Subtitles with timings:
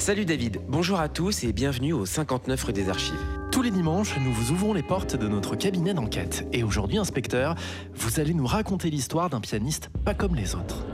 [0.00, 3.20] Salut David, bonjour à tous et bienvenue au 59 rue des Archives.
[3.52, 6.46] Tous les dimanches, nous vous ouvrons les portes de notre cabinet d'enquête.
[6.54, 7.54] Et aujourd'hui, inspecteur,
[7.94, 10.86] vous allez nous raconter l'histoire d'un pianiste pas comme les autres.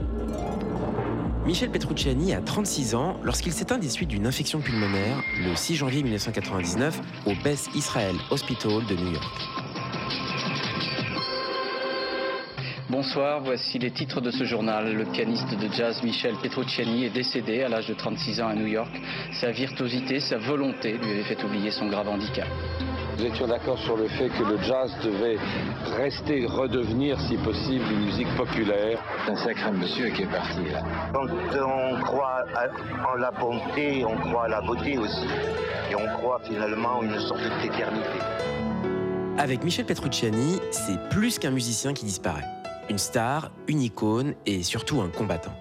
[1.46, 6.02] Michel Petrucciani a 36 ans lorsqu'il s'éteint des suites d'une infection pulmonaire le 6 janvier
[6.02, 9.55] 1999 au Beth Israel Hospital de New York.
[12.96, 14.91] Bonsoir, voici les titres de ce journal.
[14.91, 18.66] Le pianiste de jazz Michel Petrucciani est décédé à l'âge de 36 ans à New
[18.66, 18.88] York.
[19.38, 22.48] Sa virtuosité, sa volonté lui avait fait oublier son grave handicap.
[23.18, 25.37] Nous étions d'accord sur le fait que le jazz devait
[25.98, 28.98] rester, redevenir, si possible, une musique populaire.
[29.26, 30.82] C'est un sacré monsieur qui est parti là.
[31.13, 32.46] Quand on croit
[33.13, 35.26] en la bonté, on croit à la beauté aussi.
[35.90, 38.20] Et on croit finalement une sorte d'éternité.
[39.37, 42.55] Avec Michel Petrucciani, c'est plus qu'un musicien qui disparaît.
[42.88, 45.54] Une star, une icône et surtout un combattant.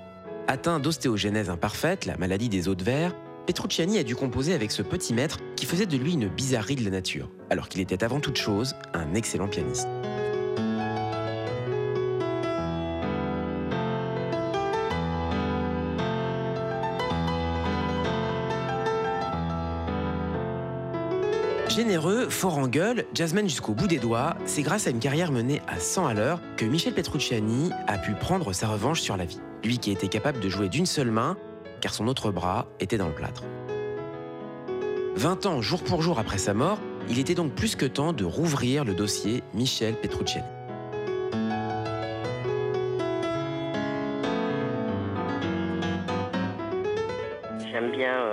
[0.48, 3.16] Atteint d'ostéogenèse imparfaite, la maladie des os de verre,
[3.48, 6.84] Petrucciani a dû composer avec ce petit maître qui faisait de lui une bizarrerie de
[6.84, 9.88] la nature, alors qu'il était avant toute chose un excellent pianiste.
[21.76, 25.62] Généreux, fort en gueule, jazzman jusqu'au bout des doigts, c'est grâce à une carrière menée
[25.68, 29.42] à 100 à l'heure que Michel Petrucciani a pu prendre sa revanche sur la vie.
[29.62, 31.36] Lui qui était capable de jouer d'une seule main,
[31.81, 33.44] car son autre bras était dans le plâtre.
[35.18, 38.23] 20 ans jour pour jour après sa mort, il était donc plus que temps de
[38.23, 40.55] rouvrir le dossier Michel Petrucciani.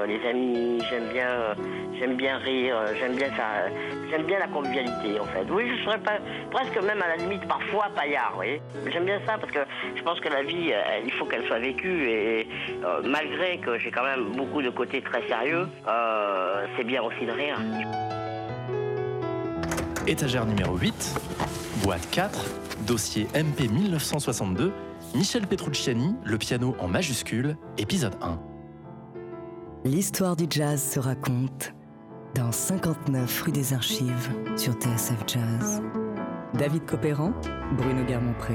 [0.06, 1.54] Les amis, j'aime bien, euh,
[1.98, 3.70] j'aime bien rire, euh, j'aime bien ça,
[4.12, 5.46] j'aime bien la convivialité en fait.
[5.50, 6.18] Oui, je serais pas,
[6.50, 8.60] presque même à la limite parfois paillard, oui.
[8.92, 9.60] J'aime bien ça parce que
[9.96, 12.46] je pense que la vie, euh, il faut qu'elle soit vécue et
[12.84, 17.24] euh, malgré que j'ai quand même beaucoup de côtés très sérieux, euh, c'est bien aussi
[17.24, 17.58] de rire.
[20.06, 21.20] Étagère numéro 8,
[21.82, 22.44] boîte 4,
[22.86, 24.72] dossier MP 1962,
[25.14, 28.51] Michel Petrucciani, le piano en majuscule, épisode 1.
[29.84, 31.74] L'histoire du jazz se raconte
[32.36, 35.82] dans 59 rue des Archives sur TSF Jazz.
[36.54, 37.32] David Copéran,
[37.76, 38.54] Bruno Guermont-Pré.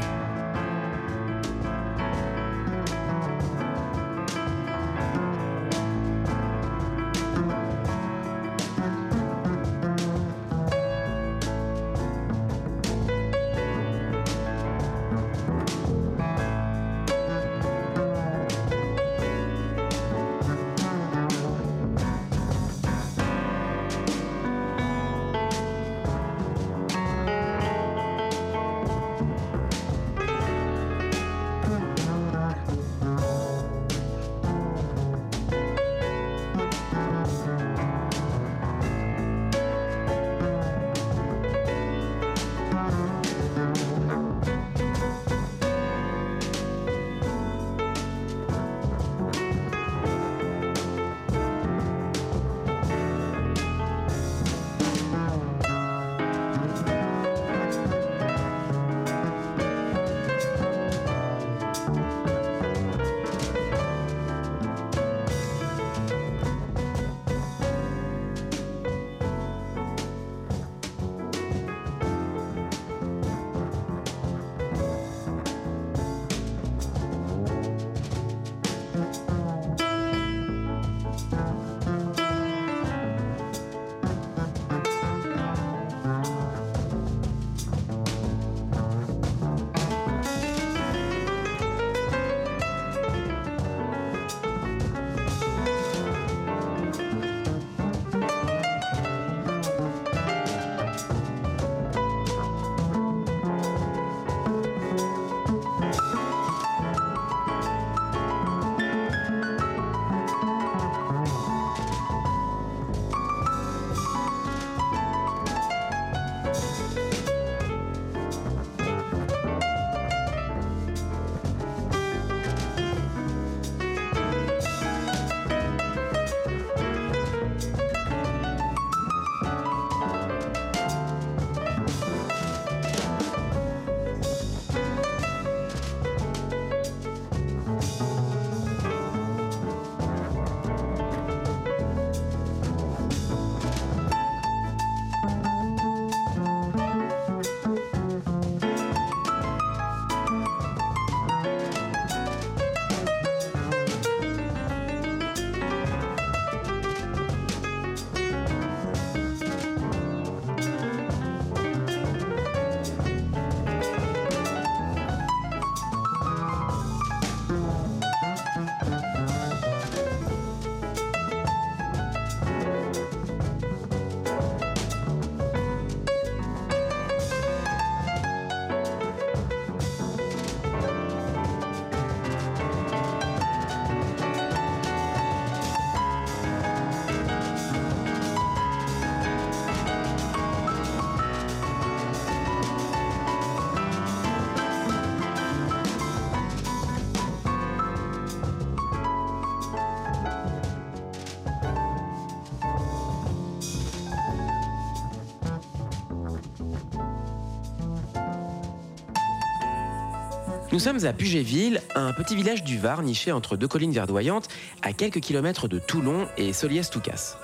[210.77, 214.47] Nous sommes à Pugéville, un petit village du Var niché entre deux collines verdoyantes,
[214.83, 217.35] à quelques kilomètres de Toulon et Soliès-Toucas.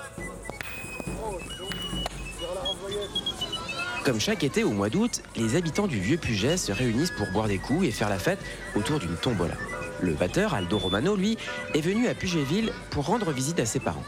[4.05, 7.47] Comme chaque été au mois d'août, les habitants du vieux Puget se réunissent pour boire
[7.47, 8.37] des coups et faire la fête
[8.75, 9.55] autour d'une tombola.
[9.99, 11.35] Le batteur, Aldo Romano, lui,
[11.73, 14.05] est venu à Pugéville pour rendre visite à ses parents.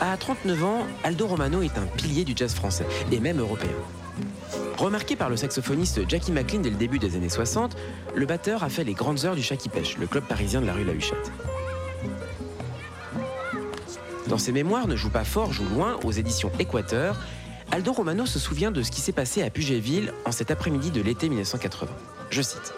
[0.00, 3.74] À 39 ans, Aldo Romano est un pilier du jazz français, et même européen.
[4.78, 7.76] Remarqué par le saxophoniste Jackie McLean dès le début des années 60,
[8.14, 10.66] le batteur a fait les grandes heures du Chat qui pêche, le club parisien de
[10.66, 11.32] la rue La Huchette.
[14.28, 17.18] Dans ses mémoires Ne joue pas fort, joue loin, aux éditions Équateur,
[17.72, 21.02] Aldo Romano se souvient de ce qui s'est passé à Pugéville en cet après-midi de
[21.02, 21.90] l'été 1980.
[22.30, 22.72] Je cite.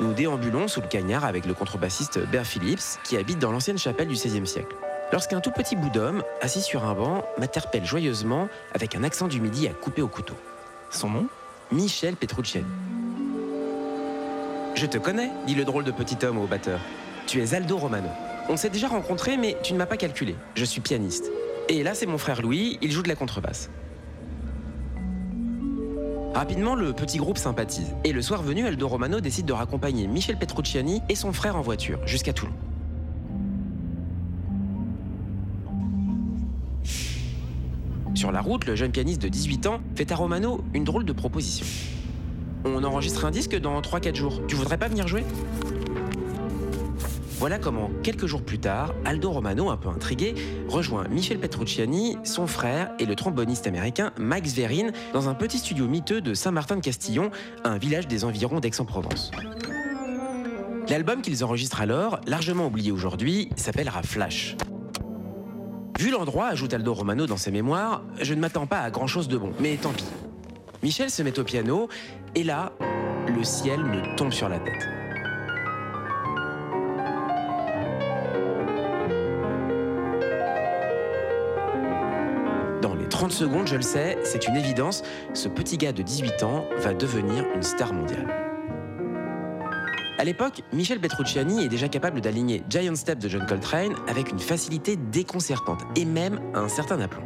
[0.00, 4.08] Nous déambulons sous le cagnard avec le contrebassiste Bert Phillips, qui habite dans l'ancienne chapelle
[4.08, 4.74] du XVIe siècle.
[5.12, 9.40] Lorsqu'un tout petit bout d'homme, assis sur un banc, m'interpelle joyeusement avec un accent du
[9.40, 10.36] midi à couper au couteau.
[10.90, 11.26] Son nom?
[11.72, 12.66] Michel Petrucciani.
[14.76, 16.78] Je te connais, dit le drôle de petit homme au batteur.
[17.26, 18.08] Tu es Aldo Romano.
[18.48, 20.36] On s'est déjà rencontrés, mais tu ne m'as pas calculé.
[20.54, 21.32] Je suis pianiste.
[21.68, 23.68] Et là, c'est mon frère Louis, il joue de la contrebasse.
[26.34, 27.94] Rapidement, le petit groupe sympathise.
[28.04, 31.62] Et le soir venu, Aldo Romano décide de raccompagner Michel Petrucciani et son frère en
[31.62, 32.54] voiture jusqu'à Toulon.
[38.20, 41.12] Sur la route, le jeune pianiste de 18 ans fait à Romano une drôle de
[41.14, 41.64] proposition.
[42.66, 44.42] On enregistre un disque dans 3-4 jours.
[44.46, 45.24] Tu voudrais pas venir jouer?
[47.38, 50.34] Voilà comment, quelques jours plus tard, Aldo Romano, un peu intrigué,
[50.68, 55.86] rejoint Michel Petrucciani, son frère et le tromboniste américain Max Verrin dans un petit studio
[55.86, 57.30] miteux de Saint-Martin-de-Castillon,
[57.64, 59.30] un village des environs d'Aix-en-Provence.
[60.90, 64.58] L'album qu'ils enregistrent alors, largement oublié aujourd'hui, s'appellera Flash.
[66.00, 69.28] Vu l'endroit, ajoute Aldo Romano dans ses mémoires, je ne m'attends pas à grand chose
[69.28, 70.06] de bon, mais tant pis.
[70.82, 71.90] Michel se met au piano,
[72.34, 72.72] et là,
[73.28, 74.88] le ciel me tombe sur la tête.
[82.80, 85.02] Dans les 30 secondes, je le sais, c'est une évidence,
[85.34, 88.49] ce petit gars de 18 ans va devenir une star mondiale.
[90.20, 94.38] À l'époque, Michel Petrucciani est déjà capable d'aligner Giant Step de John Coltrane avec une
[94.38, 97.22] facilité déconcertante et même un certain aplomb.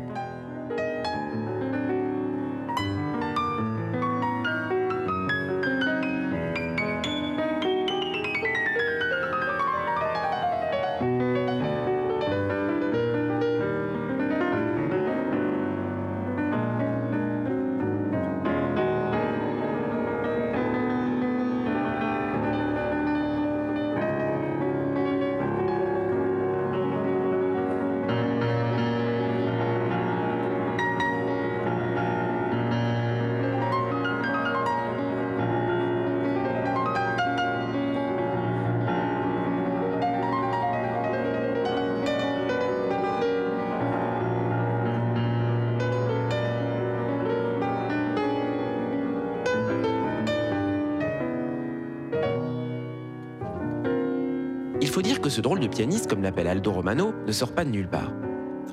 [55.25, 58.13] Que ce drôle de pianiste, comme l'appelle Aldo Romano, ne sort pas de nulle part.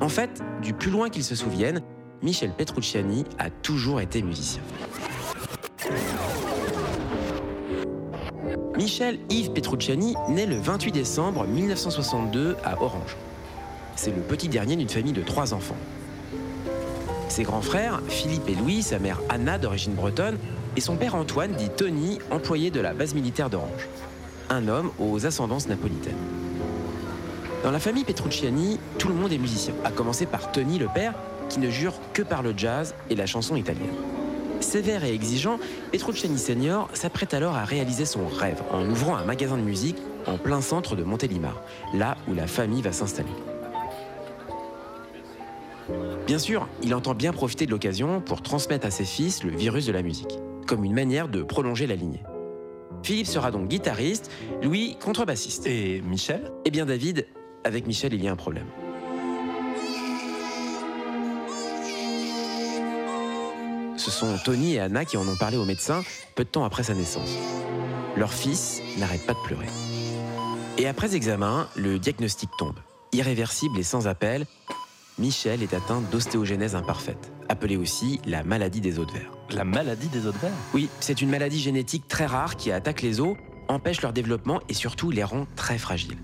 [0.02, 1.80] En fait, du plus loin qu'il se souvienne,
[2.22, 4.62] Michel Petrucciani a toujours été musicien.
[8.76, 13.16] Michel Yves Petrucciani naît le 28 décembre 1962 à Orange.
[13.96, 15.78] C'est le petit dernier d'une famille de trois enfants.
[17.30, 20.38] Ses grands frères, Philippe et Louis, sa mère Anna d'origine bretonne,
[20.76, 23.88] et son père Antoine, dit Tony, employé de la base militaire d'Orange.
[24.50, 26.41] Un homme aux ascendances napolitaines.
[27.64, 31.14] Dans la famille Petrucciani, tout le monde est musicien, à commencer par Tony le père,
[31.48, 33.94] qui ne jure que par le jazz et la chanson italienne.
[34.62, 35.60] Sévère et exigeant,
[35.92, 40.38] Petrucciani Senior s'apprête alors à réaliser son rêve en ouvrant un magasin de musique en
[40.38, 41.62] plein centre de Montélimar,
[41.94, 43.30] là où la famille va s'installer.
[46.26, 49.86] Bien sûr, il entend bien profiter de l'occasion pour transmettre à ses fils le virus
[49.86, 52.24] de la musique, comme une manière de prolonger la lignée.
[53.04, 54.32] Philippe sera donc guitariste,
[54.64, 55.66] Louis contrebassiste.
[55.66, 56.52] Et Michel?
[56.66, 57.26] Eh bien David,
[57.64, 58.68] avec Michel, il y a un problème.
[63.98, 66.04] Ce sont Tony et Anna qui en ont parlé au médecin
[66.36, 67.36] peu de temps après sa naissance.
[68.18, 69.68] Leur fils n'arrête pas de pleurer.
[70.78, 72.80] Et après examen, le diagnostic tombe.
[73.14, 74.48] Irréversible et sans appel,
[75.20, 79.32] Michel est atteint d'ostéogenèse imparfaite, appelée aussi la maladie des os de verre.
[79.52, 80.52] La maladie des os de verre?
[80.74, 83.36] Oui, c'est une maladie génétique très rare qui attaque les os,
[83.68, 86.18] empêche leur développement et surtout les rend très fragiles.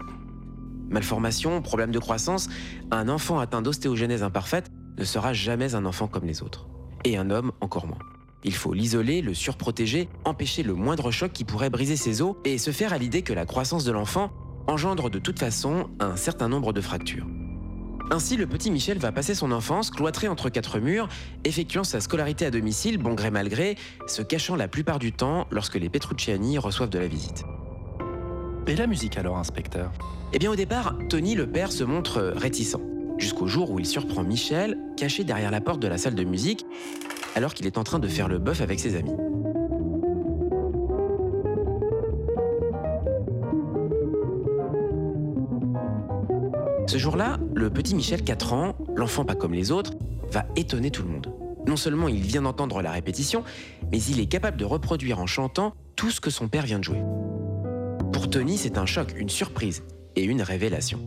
[0.90, 2.50] Malformation, problème de croissance,
[2.92, 6.68] un enfant atteint d'ostéogenèse imparfaite ne sera jamais un enfant comme les autres.
[7.04, 8.00] Et un homme encore moins.
[8.44, 12.58] Il faut l'isoler, le surprotéger, empêcher le moindre choc qui pourrait briser ses os et
[12.58, 14.32] se faire à l'idée que la croissance de l'enfant
[14.68, 17.28] engendre de toute façon un certain nombre de fractures.
[18.10, 21.10] Ainsi, le petit Michel va passer son enfance cloîtré entre quatre murs,
[21.44, 23.76] effectuant sa scolarité à domicile, bon gré mal gré,
[24.08, 27.44] se cachant la plupart du temps lorsque les Petrucciani reçoivent de la visite.
[28.66, 29.92] Et la musique alors, inspecteur?
[30.34, 32.78] Eh bien au départ, Tony le père se montre réticent,
[33.18, 36.66] jusqu'au jour où il surprend Michel, caché derrière la porte de la salle de musique,
[37.36, 39.16] alors qu'il est en train de faire le bœuf avec ses amis.
[46.88, 49.94] Ce jour-là, le petit Michel, 4 ans, l'enfant pas comme les autres,
[50.32, 51.34] va étonner tout le monde.
[51.68, 53.44] Non seulement il vient d'entendre la répétition,
[53.92, 56.84] mais il est capable de reproduire en chantant tout ce que son père vient de
[56.84, 57.02] jouer.
[58.12, 59.84] Pour Tony, c'est un choc, une surprise
[60.18, 61.00] et une révélation.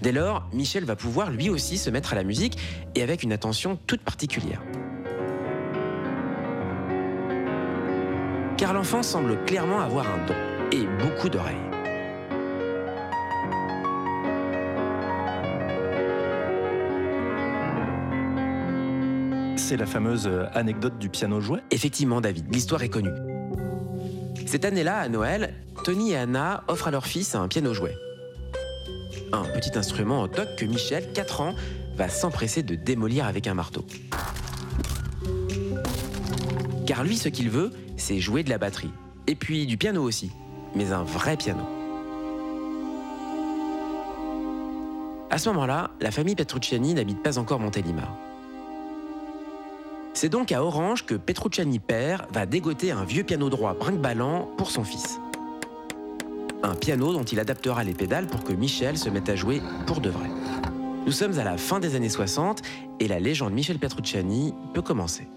[0.00, 2.56] Dès lors, Michel va pouvoir lui aussi se mettre à la musique
[2.94, 4.62] et avec une attention toute particulière.
[8.56, 10.34] Car l'enfant semble clairement avoir un don
[10.70, 11.56] et beaucoup d'oreilles.
[19.56, 21.60] C'est la fameuse euh, anecdote du piano jouet?
[21.70, 23.14] Effectivement, David, l'histoire est connue.
[24.46, 27.96] Cette année-là, à Noël, Tony et Anna offrent à leur fils un piano jouet.
[29.34, 31.54] Un petit instrument en toc que Michel, 4 ans,
[31.96, 33.84] va s'empresser de démolir avec un marteau.
[36.86, 38.92] Car lui, ce qu'il veut, c'est jouer de la batterie.
[39.26, 40.30] Et puis du piano aussi,
[40.76, 41.64] mais un vrai piano.
[45.30, 48.16] À ce moment-là, la famille Petrucciani n'habite pas encore Montélimar.
[50.12, 54.70] C'est donc à Orange que Petrucciani père va dégoter un vieux piano droit brinque-ballant pour
[54.70, 55.18] son fils.
[56.64, 60.00] Un piano dont il adaptera les pédales pour que Michel se mette à jouer pour
[60.00, 60.30] de vrai.
[61.04, 62.62] Nous sommes à la fin des années 60
[63.00, 65.28] et la légende Michel Petrucciani peut commencer.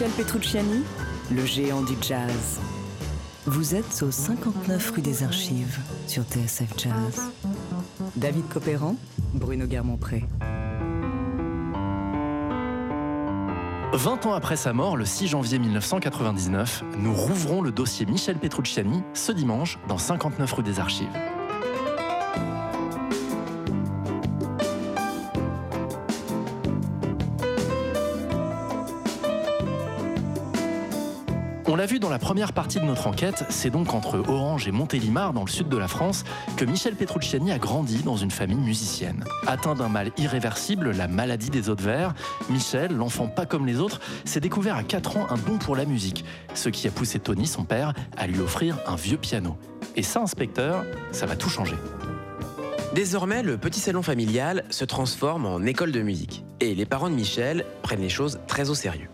[0.00, 0.84] Michel Petrucciani,
[1.32, 2.60] le géant du jazz.
[3.46, 7.32] Vous êtes au 59 rue des Archives sur TSF Jazz.
[8.14, 8.94] David Copéran,
[9.34, 10.22] Bruno Guermont-Pré.
[13.92, 19.02] 20 ans après sa mort, le 6 janvier 1999, nous rouvrons le dossier Michel Petrucciani
[19.14, 21.27] ce dimanche dans 59 rue des Archives.
[32.18, 35.68] L'a première partie de notre enquête, c'est donc entre Orange et Montélimar, dans le sud
[35.68, 36.24] de la France,
[36.56, 39.22] que Michel Petrucciani a grandi dans une famille musicienne.
[39.46, 42.14] Atteint d'un mal irréversible, la maladie des de verre,
[42.50, 45.84] Michel, l'enfant pas comme les autres, s'est découvert à 4 ans un don pour la
[45.84, 49.56] musique, ce qui a poussé Tony, son père, à lui offrir un vieux piano.
[49.94, 51.76] Et ça, inspecteur, ça va tout changer.
[52.96, 56.44] Désormais, le petit salon familial se transforme en école de musique.
[56.58, 59.08] Et les parents de Michel prennent les choses très au sérieux.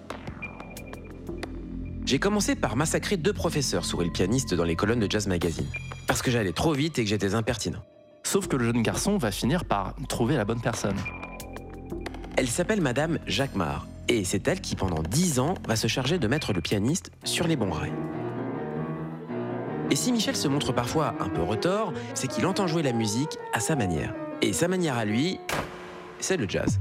[2.14, 5.66] J'ai commencé par massacrer deux professeurs, sourit le pianiste dans les colonnes de Jazz Magazine.
[6.06, 7.82] Parce que j'allais trop vite et que j'étais impertinent.
[8.22, 10.94] Sauf que le jeune garçon va finir par trouver la bonne personne.
[12.36, 13.88] Elle s'appelle Madame Jacquemart.
[14.06, 17.48] Et c'est elle qui, pendant dix ans, va se charger de mettre le pianiste sur
[17.48, 17.92] les bons rails.
[19.90, 23.38] Et si Michel se montre parfois un peu retors, c'est qu'il entend jouer la musique
[23.52, 24.14] à sa manière.
[24.40, 25.40] Et sa manière à lui,
[26.20, 26.78] c'est le jazz.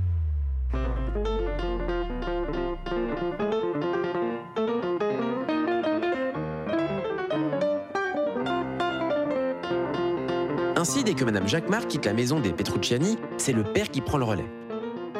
[11.01, 14.23] Dès que Madame Jacquemart quitte la maison des Petrucciani, c'est le père qui prend le
[14.23, 14.45] relais.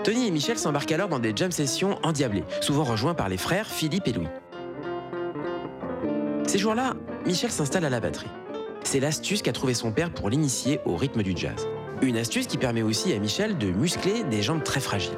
[0.05, 3.67] Tony et Michel s'embarquent alors dans des jam sessions endiablées, souvent rejoints par les frères
[3.67, 4.27] Philippe et Louis.
[6.47, 6.93] Ces jours-là,
[7.25, 8.29] Michel s'installe à la batterie.
[8.83, 11.67] C'est l'astuce qu'a trouvé son père pour l'initier au rythme du jazz.
[12.01, 15.11] Une astuce qui permet aussi à Michel de muscler des jambes très fragiles.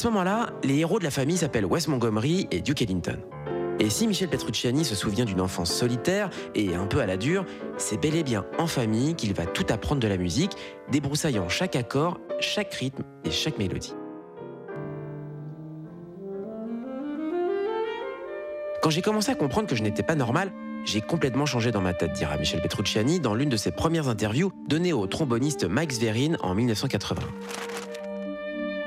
[0.00, 3.18] Ce moment-là, les héros de la famille s'appellent Wes Montgomery et Duke Ellington.
[3.78, 7.44] Et si Michel Petrucciani se souvient d'une enfance solitaire et un peu à la dure,
[7.76, 10.52] c'est bel et bien en famille qu'il va tout apprendre de la musique,
[10.90, 13.92] débroussaillant chaque accord, chaque rythme et chaque mélodie.
[18.82, 20.50] Quand j'ai commencé à comprendre que je n'étais pas normal,
[20.86, 24.50] j'ai complètement changé dans ma tête, dira Michel Petrucciani dans l'une de ses premières interviews
[24.66, 27.20] données au tromboniste Mike Zverin en 1980.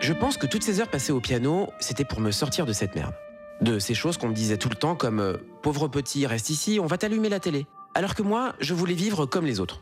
[0.04, 2.94] Je pense que toutes ces heures passées au piano, c'était pour me sortir de cette
[2.94, 3.14] merde.
[3.62, 6.78] De ces choses qu'on me disait tout le temps comme euh, Pauvre petit, reste ici,
[6.82, 7.68] on va t'allumer la télé.
[7.94, 9.80] Alors que moi, je voulais vivre comme les autres.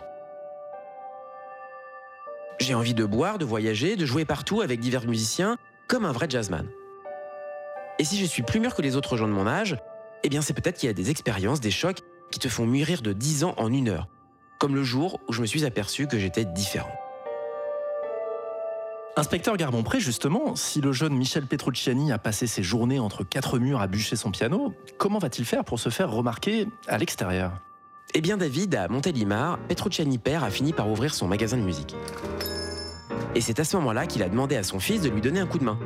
[2.59, 5.57] J'ai envie de boire, de voyager, de jouer partout avec divers musiciens,
[5.87, 6.69] comme un vrai jazzman.
[7.97, 9.75] Et si je suis plus mûr que les autres gens de mon âge,
[10.23, 13.11] eh c'est peut-être qu'il y a des expériences, des chocs qui te font mûrir de
[13.11, 14.07] 10 ans en une heure.
[14.59, 17.00] Comme le jour où je me suis aperçu que j'étais différent.
[19.17, 23.81] Inspecteur Garbon-Pré, justement, si le jeune Michel Petrucciani a passé ses journées entre quatre murs
[23.81, 27.51] à bûcher son piano, comment va-t-il faire pour se faire remarquer à l'extérieur?
[28.13, 31.93] Eh bien, David, à Montélimar, Petrucciani père a fini par ouvrir son magasin de musique.
[33.35, 35.45] Et c'est à ce moment-là qu'il a demandé à son fils de lui donner un
[35.45, 35.77] coup de main.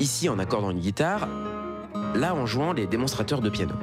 [0.00, 1.28] Ici en accordant une guitare,
[2.14, 3.74] là en jouant les démonstrateurs de piano.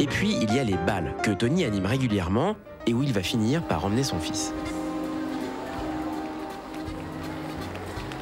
[0.00, 2.56] Et puis, il y a les balles que Tony anime régulièrement
[2.86, 4.52] et où il va finir par emmener son fils.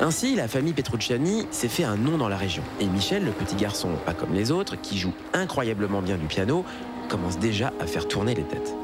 [0.00, 2.62] Ainsi, la famille Petrucciani s'est fait un nom dans la région.
[2.80, 6.64] Et Michel, le petit garçon pas comme les autres, qui joue incroyablement bien du piano,
[7.08, 8.74] commence déjà à faire tourner les têtes.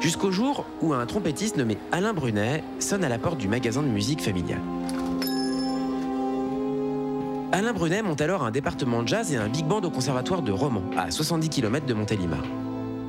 [0.00, 3.88] Jusqu'au jour où un trompettiste nommé Alain Brunet sonne à la porte du magasin de
[3.88, 4.60] musique familial.
[7.54, 10.50] Alain Brunet monte alors un département de jazz et un big band au conservatoire de
[10.50, 12.42] Romans, à 70 km de Montélimar.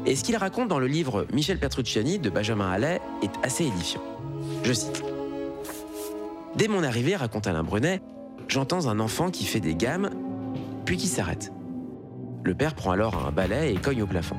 [0.05, 4.01] Et ce qu'il raconte dans le livre Michel Petrucciani de Benjamin Allais est assez édifiant.
[4.63, 5.01] Je cite.
[6.57, 8.01] Dès mon arrivée, raconte Alain Brunet,
[8.49, 10.09] j'entends un enfant qui fait des gammes,
[10.83, 11.53] puis qui s'arrête.
[12.43, 14.35] Le père prend alors un balai et cogne au plafond.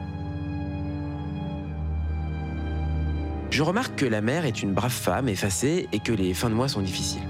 [3.49, 6.55] Je remarque que la mère est une brave femme effacée et que les fins de
[6.55, 7.23] mois sont difficiles.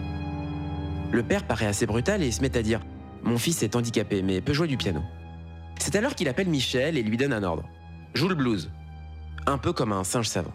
[1.15, 2.81] Le père paraît assez brutal et se met à dire
[3.23, 5.01] Mon fils est handicapé mais peut jouer du piano.
[5.79, 7.63] C'est alors qu'il appelle Michel et lui donne un ordre
[8.15, 8.73] Joue le blues.
[9.47, 10.51] Un peu comme un singe savant.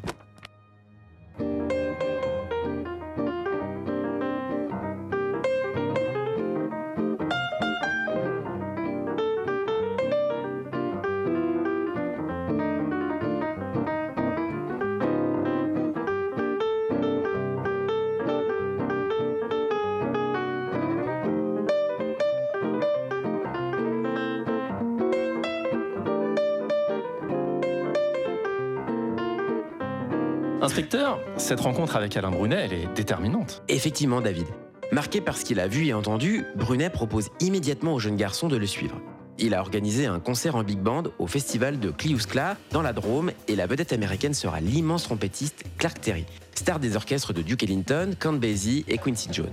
[30.61, 33.63] Inspecteur, cette rencontre avec Alain Brunet, elle est déterminante.
[33.69, 34.45] Effectivement, David.
[34.91, 38.57] Marqué par ce qu'il a vu et entendu, Brunet propose immédiatement au jeune garçon de
[38.57, 38.99] le suivre.
[39.37, 43.31] Il a organisé un concert en big band au festival de Cliouskla dans la Drôme
[43.47, 48.11] et la vedette américaine sera l'immense trompettiste Clark Terry, star des orchestres de Duke Ellington,
[48.19, 49.47] Count Basie et Quincy Jones.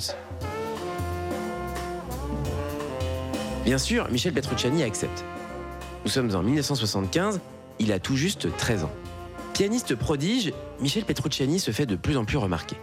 [3.64, 5.24] Bien sûr, Michel Petrucciani accepte.
[6.04, 7.40] Nous sommes en 1975,
[7.78, 8.92] il a tout juste 13 ans.
[9.56, 12.76] Pianiste prodige, Michel Petrucciani se fait de plus en plus remarquer.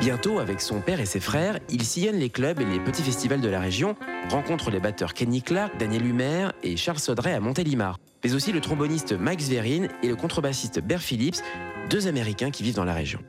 [0.00, 3.40] Bientôt, avec son père et ses frères, il sillonne les clubs et les petits festivals
[3.40, 3.94] de la région,
[4.28, 8.60] rencontre les batteurs Kenny Clark, Daniel Humer et Charles Sodré à Montélimar, mais aussi le
[8.60, 11.40] tromboniste Mike Zverin et le contrebassiste Bert Phillips,
[11.88, 13.20] deux Américains qui vivent dans la région.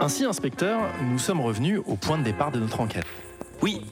[0.00, 3.04] Ainsi, inspecteur, nous sommes revenus au point de départ de notre enquête.
[3.60, 3.82] Oui.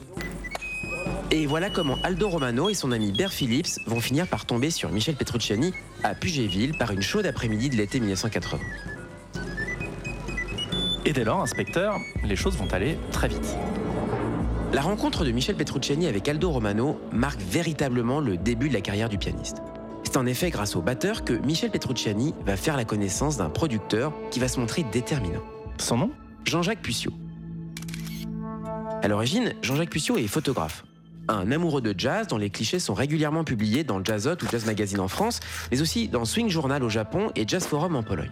[1.31, 4.91] Et voilà comment Aldo Romano et son ami Bert Phillips vont finir par tomber sur
[4.91, 8.63] Michel Petrucciani à Pugetville par une chaude après-midi de l'été 1980.
[11.05, 13.57] Et dès lors, inspecteur, les choses vont aller très vite.
[14.73, 19.09] La rencontre de Michel Petrucciani avec Aldo Romano marque véritablement le début de la carrière
[19.09, 19.59] du pianiste.
[20.03, 24.13] C'est en effet grâce au batteur que Michel Petrucciani va faire la connaissance d'un producteur
[24.31, 25.43] qui va se montrer déterminant.
[25.79, 26.11] Son nom?
[26.45, 27.13] Jean-Jacques Puccio.
[29.03, 30.86] À l'origine, Jean-Jacques Puccio est photographe.
[31.29, 35.01] Un amoureux de jazz dont les clichés sont régulièrement publiés dans Jazzot ou Jazz Magazine
[35.01, 35.41] en France,
[35.73, 38.31] mais aussi dans Swing Journal au Japon et Jazz Forum en Pologne.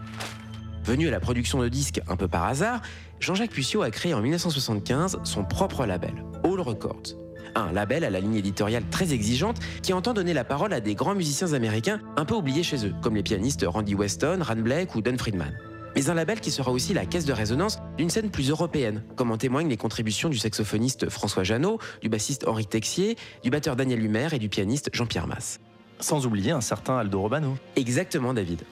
[0.84, 2.82] Venu à la production de disques un peu par hasard,
[3.18, 6.12] Jean-Jacques Puccio a créé en 1975 son propre label,
[6.44, 7.16] All Records.
[7.56, 10.94] Un label à la ligne éditoriale très exigeante qui entend donner la parole à des
[10.94, 14.94] grands musiciens américains un peu oubliés chez eux, comme les pianistes Randy Weston, Ran Blake
[14.94, 15.54] ou Don Friedman.
[15.94, 19.30] Mais un label qui sera aussi la caisse de résonance d'une scène plus européenne, comme
[19.30, 24.04] en témoignent les contributions du saxophoniste François Janot, du bassiste Henri Texier, du batteur Daniel
[24.04, 25.60] Humer et du pianiste Jean-Pierre Masse.
[26.00, 27.56] Sans oublier un certain Aldo Romano.
[27.76, 28.62] Exactement, David.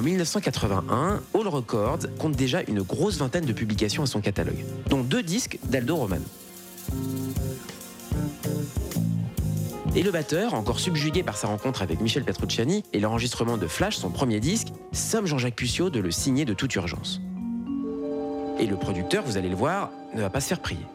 [0.00, 5.02] En 1981, All Records compte déjà une grosse vingtaine de publications à son catalogue, dont
[5.02, 6.24] deux disques d'Aldo Romano.
[9.94, 13.98] Et le batteur, encore subjugué par sa rencontre avec Michel Petrucciani et l'enregistrement de Flash,
[13.98, 17.20] son premier disque, somme Jean-Jacques Puccio de le signer de toute urgence.
[18.58, 20.86] Et le producteur, vous allez le voir, ne va pas se faire prier.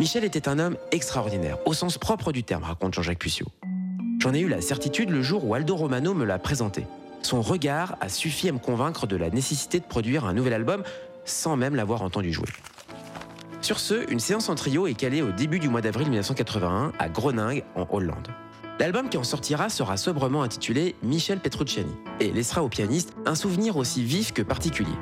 [0.00, 3.46] Michel était un homme extraordinaire, au sens propre du terme, raconte Jean-Jacques Puccio.
[4.18, 6.84] J'en ai eu la certitude le jour où Aldo Romano me l'a présenté.
[7.24, 10.82] Son regard a suffi à me convaincre de la nécessité de produire un nouvel album
[11.24, 12.50] sans même l'avoir entendu jouer.
[13.62, 17.08] Sur ce, une séance en trio est calée au début du mois d'avril 1981 à
[17.08, 18.28] Groningue, en Hollande.
[18.78, 23.78] L'album qui en sortira sera sobrement intitulé Michel Petrucciani et laissera au pianiste un souvenir
[23.78, 24.92] aussi vif que particulier.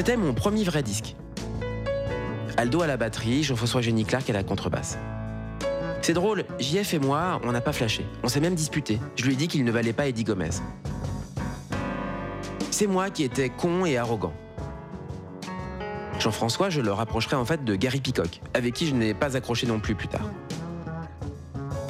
[0.00, 1.14] C'était mon premier vrai disque.
[2.56, 4.96] Aldo à la batterie, Jean-François Jenny Clark à la contrebasse.
[6.00, 8.06] C'est drôle, JF et moi, on n'a pas flashé.
[8.22, 8.98] On s'est même disputé.
[9.16, 10.62] Je lui ai dit qu'il ne valait pas Eddie Gomez.
[12.70, 14.32] C'est moi qui étais con et arrogant.
[16.18, 19.66] Jean-François, je le rapprocherai en fait de Gary Peacock, avec qui je n'ai pas accroché
[19.66, 20.30] non plus plus tard.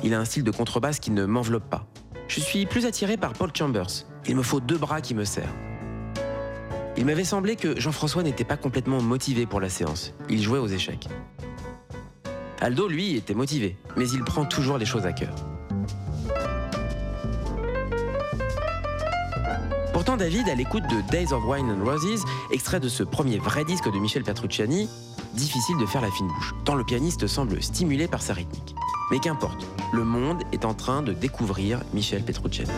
[0.03, 1.87] Il a un style de contrebasse qui ne m'enveloppe pas.
[2.27, 4.05] Je suis plus attiré par Paul Chambers.
[4.27, 5.69] Il me faut deux bras qui me serrent.
[7.00, 10.12] Il m'avait semblé que Jean-François n'était pas complètement motivé pour la séance.
[10.28, 11.08] Il jouait aux échecs.
[12.60, 15.34] Aldo, lui, était motivé, mais il prend toujours les choses à cœur.
[19.94, 23.64] Pourtant, David, à l'écoute de Days of Wine and Roses, extrait de ce premier vrai
[23.64, 24.86] disque de Michel Petrucciani,
[25.32, 28.74] difficile de faire la fine bouche, tant le pianiste semble stimulé par sa rythmique.
[29.10, 32.70] Mais qu'importe, le monde est en train de découvrir Michel Petrucciani.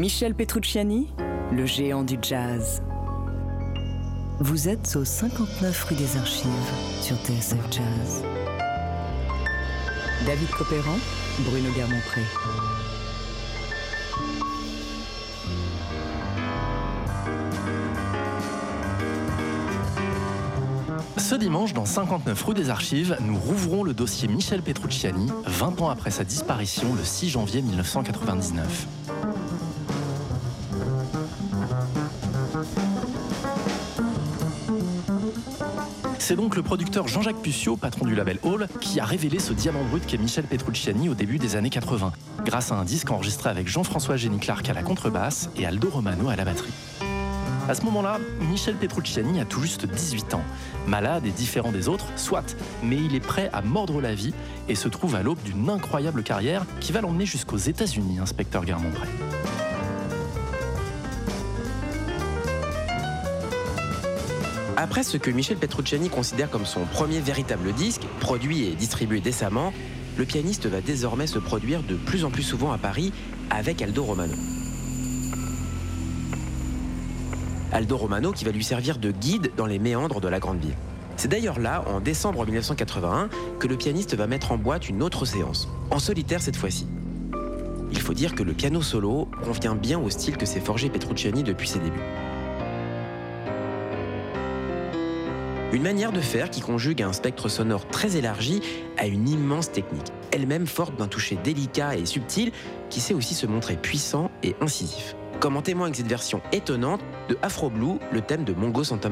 [0.00, 1.08] Michel Petrucciani,
[1.52, 2.80] le géant du jazz.
[4.38, 6.50] Vous êtes au 59 rue des Archives
[7.02, 8.24] sur TSF Jazz.
[10.24, 10.96] David Copéran,
[11.40, 12.22] Bruno Guermont-Pré.
[21.18, 25.90] Ce dimanche, dans 59 rue des Archives, nous rouvrons le dossier Michel Petrucciani, 20 ans
[25.90, 28.86] après sa disparition le 6 janvier 1999.
[36.30, 39.82] C'est donc le producteur Jean-Jacques Puccio, patron du label Hall, qui a révélé ce diamant
[39.82, 42.12] brut qu'est Michel Petrucciani au début des années 80,
[42.44, 46.28] grâce à un disque enregistré avec Jean-François Jenny Clark à la contrebasse et Aldo Romano
[46.28, 46.70] à la batterie.
[47.68, 50.44] À ce moment-là, Michel Petrucciani a tout juste 18 ans.
[50.86, 54.32] Malade et différent des autres, soit, mais il est prêt à mordre la vie
[54.68, 59.08] et se trouve à l'aube d'une incroyable carrière qui va l'emmener jusqu'aux États-Unis, inspecteur Guermont-Bray.
[64.82, 69.74] Après ce que Michel Petrucciani considère comme son premier véritable disque, produit et distribué décemment,
[70.16, 73.12] le pianiste va désormais se produire de plus en plus souvent à Paris
[73.50, 74.32] avec Aldo Romano.
[77.72, 80.76] Aldo Romano qui va lui servir de guide dans les méandres de la grande ville.
[81.18, 85.26] C'est d'ailleurs là, en décembre 1981, que le pianiste va mettre en boîte une autre
[85.26, 86.86] séance, en solitaire cette fois-ci.
[87.92, 91.42] Il faut dire que le piano solo convient bien au style que s'est forgé Petrucciani
[91.42, 92.00] depuis ses débuts.
[95.72, 98.60] Une manière de faire qui conjugue un spectre sonore très élargi
[98.98, 102.50] à une immense technique, elle-même forte d'un toucher délicat et subtil
[102.88, 105.14] qui sait aussi se montrer puissant et incisif.
[105.38, 109.08] Comme en témoigne cette version étonnante de Afro Blue, le thème de Mongo Santa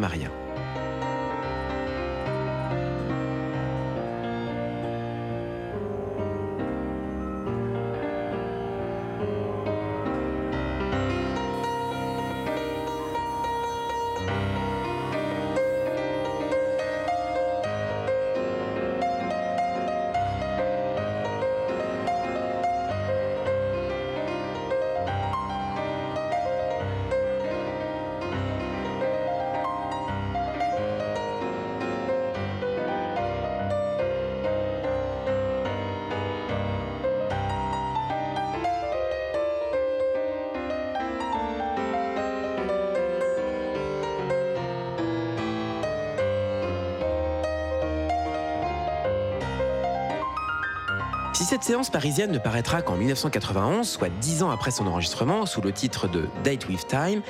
[51.49, 55.73] cette séance parisienne ne paraîtra qu'en 1991, soit dix ans après son enregistrement, sous le
[55.73, 57.23] titre de Date with Time,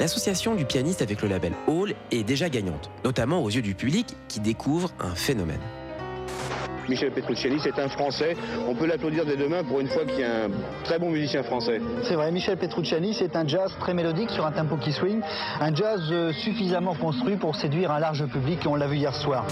[0.00, 4.16] l'association du pianiste avec le label Hall est déjà gagnante, notamment aux yeux du public
[4.26, 5.60] qui découvre un phénomène.
[6.88, 8.36] Michel Petrucciani, c'est un Français.
[8.66, 10.50] On peut l'applaudir dès demain pour une fois qu'il y a un
[10.82, 11.80] très bon musicien français.
[12.02, 15.20] C'est vrai, Michel Petrucciani, c'est un jazz très mélodique sur un tempo qui swing,
[15.60, 19.46] un jazz suffisamment construit pour séduire un large public, et on l'a vu hier soir.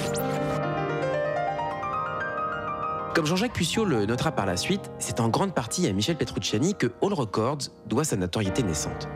[3.15, 6.75] Comme Jean-Jacques Puccio le notera par la suite, c'est en grande partie à Michel Petrucciani
[6.75, 9.09] que Hall Records doit sa notoriété naissante.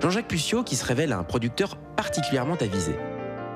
[0.00, 2.94] Jean-Jacques Puccio qui se révèle un producteur particulièrement avisé.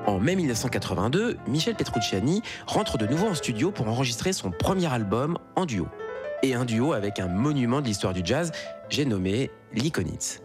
[0.05, 5.37] En mai 1982, Michel Petrucciani rentre de nouveau en studio pour enregistrer son premier album
[5.55, 5.87] en duo.
[6.41, 8.51] Et un duo avec un monument de l'histoire du jazz,
[8.89, 10.41] j'ai nommé Lee Konitz.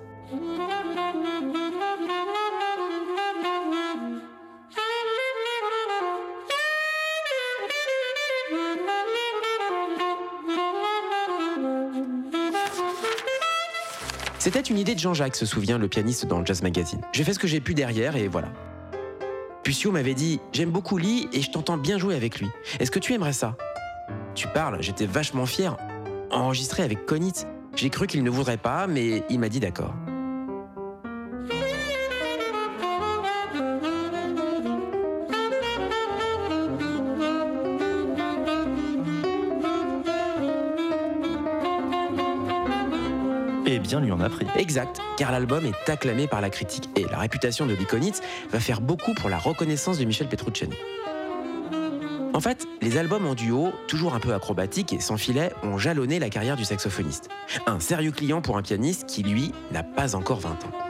[14.42, 17.00] C'était une idée de Jean-Jacques, se souvient le pianiste dans le Jazz Magazine.
[17.12, 18.48] J'ai fait ce que j'ai pu derrière et voilà.
[19.62, 22.48] Puccio m'avait dit J'aime beaucoup Lee et je t'entends bien jouer avec lui.
[22.80, 23.56] Est-ce que tu aimerais ça?
[24.34, 25.76] Tu parles, j'étais vachement fier.
[26.32, 27.46] Enregistré avec Konitz.
[27.76, 29.94] J'ai cru qu'il ne voudrait pas, mais il m'a dit d'accord.
[43.82, 44.46] Bien lui en a pris.
[44.56, 48.80] Exact, car l'album est acclamé par la critique et la réputation de Likonitz va faire
[48.80, 50.76] beaucoup pour la reconnaissance de Michel Petrucciani.
[52.34, 56.18] En fait, les albums en duo, toujours un peu acrobatiques et sans filet, ont jalonné
[56.18, 57.28] la carrière du saxophoniste.
[57.66, 60.81] Un sérieux client pour un pianiste qui, lui, n'a pas encore 20 ans.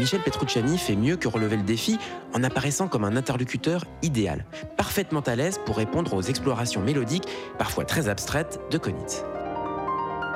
[0.00, 1.98] Michel Petrucciani fait mieux que relever le défi
[2.32, 4.46] en apparaissant comme un interlocuteur idéal,
[4.78, 9.24] parfaitement à l'aise pour répondre aux explorations mélodiques, parfois très abstraites, de Konitz.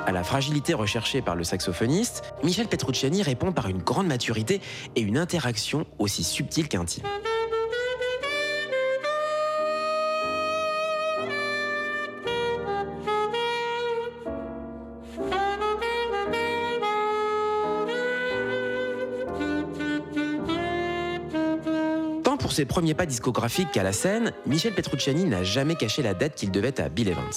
[0.05, 4.61] À la fragilité recherchée par le saxophoniste, Michel Petrucciani répond par une grande maturité
[4.97, 7.05] et une interaction aussi subtile qu'intime.
[22.55, 26.51] Ses premiers pas discographiques qu'à la scène, Michel Petrucciani n'a jamais caché la dette qu'il
[26.51, 27.33] devait à Bill Evans.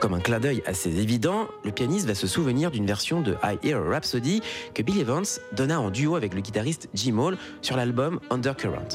[0.00, 3.58] Comme un clin d'œil assez évident, le pianiste va se souvenir d'une version de I
[3.62, 4.40] Hear a Rhapsody
[4.74, 8.88] que Bill Evans donna en duo avec le guitariste Jim Hall sur l'album Undercurrent.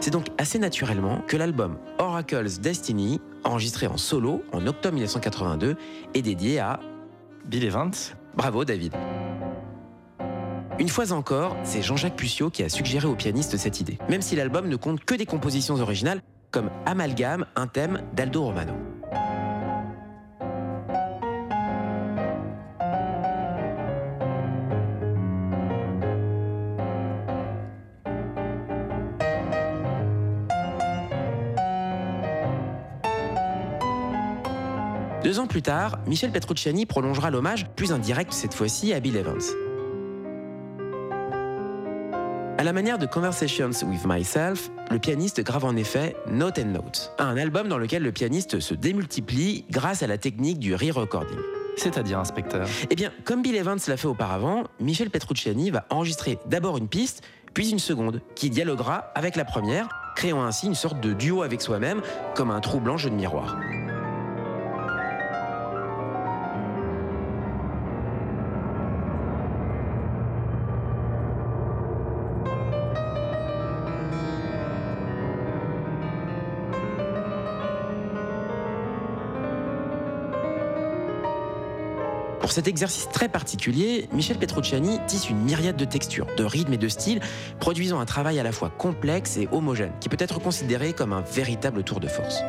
[0.00, 5.76] C'est donc assez naturellement que l'album Oracle's Destiny, enregistré en solo en octobre 1982,
[6.14, 6.80] est dédié à
[7.44, 7.92] Bill Evans.
[8.34, 8.94] Bravo David.
[10.80, 14.34] Une fois encore, c'est Jean-Jacques Puccio qui a suggéré au pianiste cette idée, même si
[14.34, 16.20] l'album ne compte que des compositions originales
[16.50, 18.72] comme Amalgame, un thème d'Aldo Romano.
[35.22, 39.40] Deux ans plus tard, Michel Petrucciani prolongera l'hommage, plus indirect cette fois-ci, à Bill Evans.
[42.64, 47.36] La manière de Conversations with Myself, le pianiste grave en effet Note and Note, un
[47.36, 51.36] album dans lequel le pianiste se démultiplie grâce à la technique du re-recording.
[51.76, 52.66] C'est-à-dire, inspecteur?
[52.88, 57.22] Eh bien, comme Bill Evans l'a fait auparavant, Michel Petrucciani va enregistrer d'abord une piste,
[57.52, 61.60] puis une seconde, qui dialoguera avec la première, créant ainsi une sorte de duo avec
[61.60, 62.00] soi-même,
[62.34, 63.58] comme un troublant jeu de miroir.
[82.54, 86.86] Cet exercice très particulier, Michel Petrucciani tisse une myriade de textures, de rythmes et de
[86.86, 87.18] styles,
[87.58, 91.22] produisant un travail à la fois complexe et homogène, qui peut être considéré comme un
[91.22, 92.44] véritable tour de force.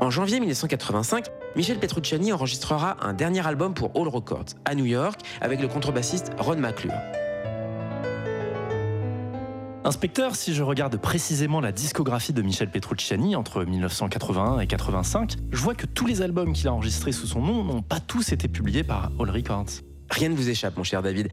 [0.00, 1.26] En janvier 1985,
[1.56, 6.30] Michel Petrucciani enregistrera un dernier album pour All Records à New York avec le contrebassiste
[6.38, 6.94] Ron McClure.
[9.88, 15.56] Inspecteur, si je regarde précisément la discographie de Michel Petrucciani entre 1981 et 85, je
[15.56, 18.48] vois que tous les albums qu'il a enregistrés sous son nom n'ont pas tous été
[18.48, 19.80] publiés par All Records.
[20.10, 21.30] Rien ne vous échappe, mon cher David.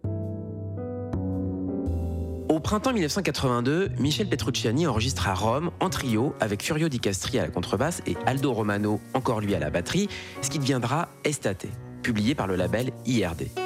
[2.47, 7.41] Au printemps 1982, Michel Petrucciani enregistre à Rome en trio avec Furio Di Castri à
[7.41, 10.07] la contrebasse et Aldo Romano, encore lui à la batterie,
[10.41, 11.65] ce qui deviendra Estate,
[12.03, 13.64] publié par le label IRD.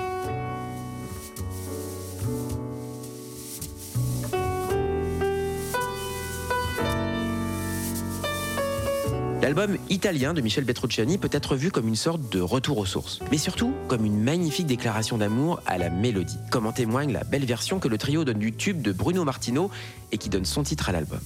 [9.42, 13.22] L'album italien de Michel Petrucciani peut être vu comme une sorte de retour aux sources,
[13.32, 17.46] mais surtout comme une magnifique déclaration d'amour à la mélodie, comme en témoigne la belle
[17.46, 19.72] version que le trio donne du tube de Bruno Martino
[20.12, 21.22] et qui donne son titre à l'album.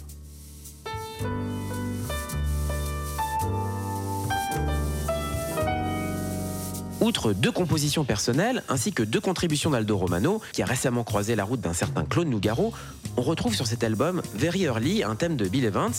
[7.02, 11.46] Outre deux compositions personnelles ainsi que deux contributions d'Aldo Romano, qui a récemment croisé la
[11.46, 12.74] route d'un certain Claude Nougaro,
[13.18, 15.92] on retrouve sur cet album Very Early, un thème de Bill Evans,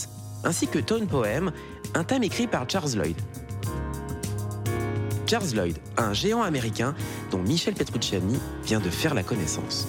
[0.45, 1.53] ainsi que Tone Poem,
[1.95, 3.17] un thème écrit par Charles Lloyd.
[5.27, 6.95] Charles Lloyd, un géant américain
[7.31, 9.89] dont Michel Petrucciani vient de faire la connaissance.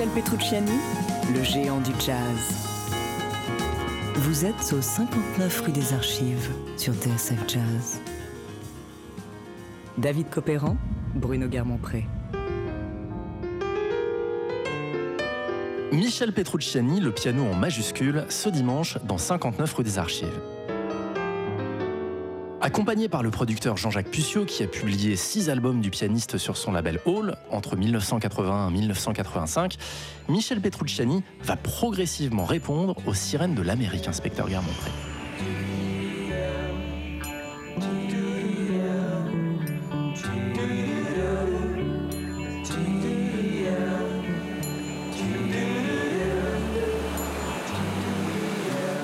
[0.00, 0.78] Michel Petrucciani,
[1.34, 2.54] le géant du jazz.
[4.14, 6.48] Vous êtes au 59 rue des Archives
[6.78, 8.00] sur TSF Jazz.
[9.98, 10.78] David Copéran,
[11.14, 12.06] Bruno Guermont-Pré.
[15.92, 20.40] Michel Petrucciani, le piano en majuscule, ce dimanche dans 59 rue des Archives.
[22.70, 26.70] Accompagné par le producteur Jean-Jacques Pucio, qui a publié six albums du pianiste sur son
[26.70, 29.76] label Hall entre 1981 et 1985,
[30.28, 34.92] Michel Petrucciani va progressivement répondre aux sirènes de l'Amérique, inspecteur Guermont-Pré.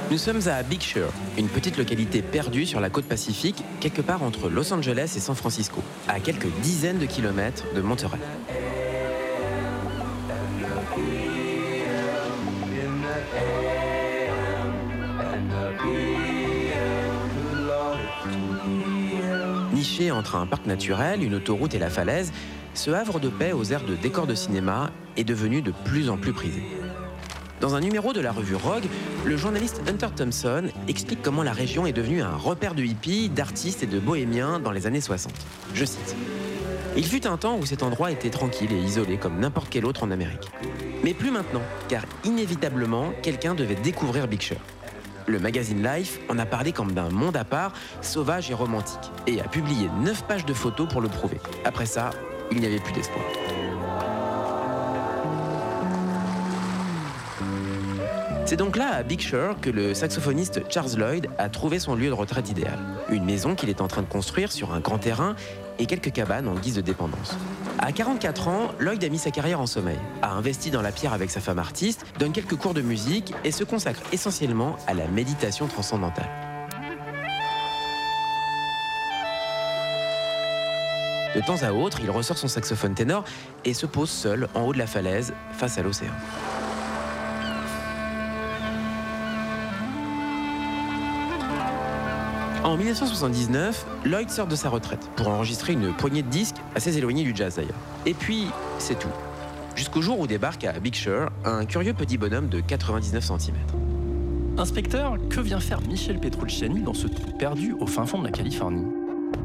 [0.09, 4.23] Nous sommes à Big Sur, une petite localité perdue sur la côte pacifique, quelque part
[4.23, 8.19] entre Los Angeles et San Francisco, à quelques dizaines de kilomètres de Monterey.
[19.73, 22.33] Niché entre un parc naturel, une autoroute et la falaise,
[22.75, 26.17] ce havre de paix aux airs de décor de cinéma est devenu de plus en
[26.17, 26.63] plus prisé.
[27.61, 28.85] Dans un numéro de la revue Rogue,
[29.25, 33.83] le journaliste Hunter Thompson explique comment la région est devenue un repère de hippies, d'artistes
[33.83, 35.33] et de bohémiens dans les années 60.
[35.73, 36.17] Je cite.
[36.97, 40.05] Il fut un temps où cet endroit était tranquille et isolé comme n'importe quel autre
[40.05, 40.51] en Amérique.
[41.03, 44.59] Mais plus maintenant, car inévitablement, quelqu'un devait découvrir Big Sur.
[45.27, 49.41] Le magazine Life en a parlé comme d'un monde à part, sauvage et romantique, et
[49.41, 51.41] a publié 9 pages de photos pour le prouver.
[51.65, 52.11] Après ça,
[52.51, 53.25] il n'y avait plus d'espoir.
[58.47, 62.07] C'est donc là, à Big Sur, que le saxophoniste Charles Lloyd a trouvé son lieu
[62.07, 62.79] de retraite idéal.
[63.11, 65.35] Une maison qu'il est en train de construire sur un grand terrain
[65.81, 67.37] et quelques cabanes en guise de dépendance.
[67.81, 71.13] À 44 ans, Lloyd a mis sa carrière en sommeil, a investi dans la pierre
[71.13, 75.09] avec sa femme artiste, donne quelques cours de musique et se consacre essentiellement à la
[75.09, 76.31] méditation transcendantale.
[81.35, 83.25] De temps à autre, il ressort son saxophone ténor
[83.65, 86.15] et se pose seul en haut de la falaise face à l'océan.
[92.67, 97.23] En 1979, Lloyd sort de sa retraite pour enregistrer une poignée de disques assez éloignée
[97.23, 97.79] du jazz d'ailleurs.
[98.07, 98.49] Et puis,
[98.81, 99.07] c'est tout.
[99.77, 103.55] Jusqu'au jour où débarque à Big Sur un curieux petit bonhomme de 99 cm.
[104.59, 108.33] Inspecteur, que vient faire Michel Petrucciani dans ce trou perdu au fin fond de la
[108.33, 108.87] Californie?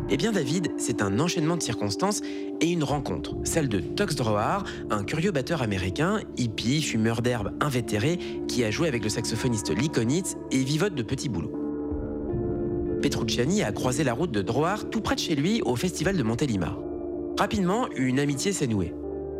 [0.10, 2.24] Eh bien David, c'est un enchaînement de circonstances
[2.60, 8.18] et une rencontre, celle de Tux Drohar, un curieux batteur américain, hippie, fumeur d'herbe invétéré,
[8.48, 11.61] qui a joué avec le saxophoniste Lee Konitz et vivote de petits boulots.
[13.02, 16.24] Petrucciani a croisé la route de Drohar tout près de chez lui au festival de
[16.24, 16.78] Montélimar.
[17.38, 18.94] Rapidement, une amitié s'est nouée.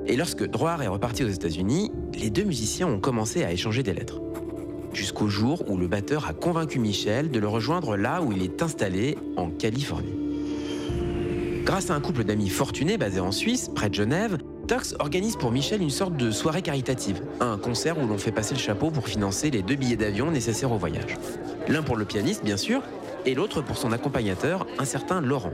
[0.08, 3.94] Et lorsque Drohar est reparti aux États-Unis, les deux musiciens ont commencé à échanger des
[3.94, 4.20] lettres.
[4.94, 8.64] Jusqu'au jour où le batteur a convaincu Michel de le rejoindre là où il est
[8.64, 10.16] installé, en Californie.
[11.64, 15.52] Grâce à un couple d'amis fortunés basé en Suisse, près de Genève, Tox organise pour
[15.52, 19.08] Michel une sorte de soirée caritative, un concert où l'on fait passer le chapeau pour
[19.08, 21.18] financer les deux billets d'avion nécessaires au voyage.
[21.68, 22.82] L'un pour le pianiste, bien sûr,
[23.26, 25.54] et l'autre pour son accompagnateur, un certain Laurent,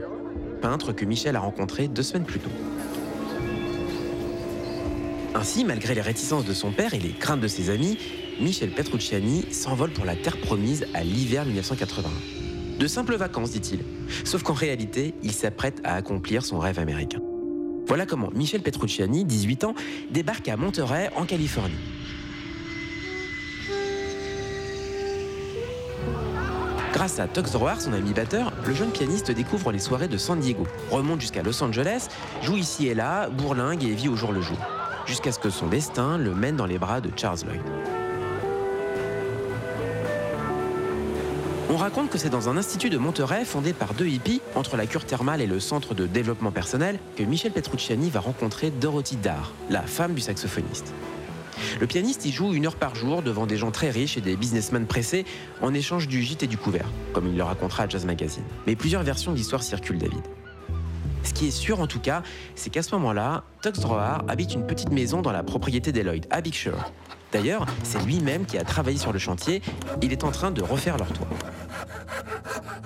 [0.60, 2.50] peintre que Michel a rencontré deux semaines plus tôt.
[5.34, 7.98] Ainsi, malgré les réticences de son père et les craintes de ses amis,
[8.40, 12.08] Michel Petrucciani s'envole pour la terre promise à l'hiver 1981.
[12.78, 13.80] De simples vacances, dit-il.
[14.24, 17.20] Sauf qu'en réalité, il s'apprête à accomplir son rêve américain.
[17.86, 19.74] Voilà comment Michel Petrucciani, 18 ans,
[20.10, 21.74] débarque à Monterey, en Californie.
[26.92, 30.40] Grâce à Tux Drohar, son ami batteur, le jeune pianiste découvre les soirées de San
[30.40, 32.08] Diego, remonte jusqu'à Los Angeles,
[32.42, 34.56] joue ici et là, bourlingue et vit au jour le jour,
[35.06, 37.60] jusqu'à ce que son destin le mène dans les bras de Charles Lloyd.
[41.70, 44.86] On raconte que c'est dans un institut de Monterey fondé par deux hippies, entre la
[44.86, 49.52] cure thermale et le centre de développement personnel, que Michel Petrucciani va rencontrer Dorothy Dar,
[49.68, 50.94] la femme du saxophoniste.
[51.80, 54.36] Le pianiste y joue une heure par jour devant des gens très riches et des
[54.36, 55.24] businessmen pressés
[55.62, 58.44] en échange du gîte et du couvert, comme il le racontera à Jazz Magazine.
[58.66, 60.22] Mais plusieurs versions de l'histoire circulent, David.
[61.22, 62.22] Ce qui est sûr en tout cas,
[62.54, 66.26] c'est qu'à ce moment-là, Tux Drohar habite une petite maison dans la propriété des Lloyd,
[66.30, 66.92] à Big Sur.
[67.32, 69.60] D'ailleurs, c'est lui-même qui a travaillé sur le chantier.
[70.00, 71.28] Il est en train de refaire leur toit.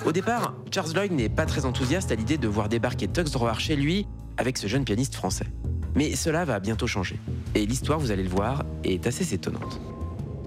[0.05, 3.61] Au départ, Charles Lloyd n'est pas très enthousiaste à l'idée de voir débarquer Tux Drohar
[3.61, 4.07] chez lui
[4.37, 5.47] avec ce jeune pianiste français.
[5.95, 7.18] Mais cela va bientôt changer.
[7.55, 9.80] Et l'histoire, vous allez le voir, est assez étonnante.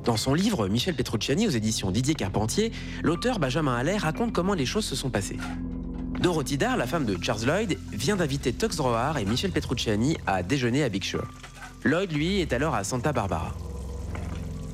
[0.04, 2.72] Dans son livre Michel Petrucciani aux éditions Didier Carpentier,
[3.04, 5.38] l'auteur Benjamin Allais raconte comment les choses se sont passées.
[6.20, 10.44] Dorothy Dar, la femme de Charles Lloyd, vient d'inviter Tux Drohar et Michel Petrucciani à
[10.44, 11.28] déjeuner à Big Sur.
[11.84, 13.56] Lloyd, lui, est alors à Santa Barbara.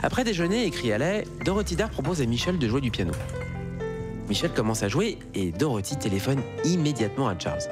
[0.04, 3.12] Après déjeuner à lait, Dorothy Dar propose à Michel de jouer du piano.
[4.30, 7.64] Michel commence à jouer et Dorothy téléphone immédiatement à Charles.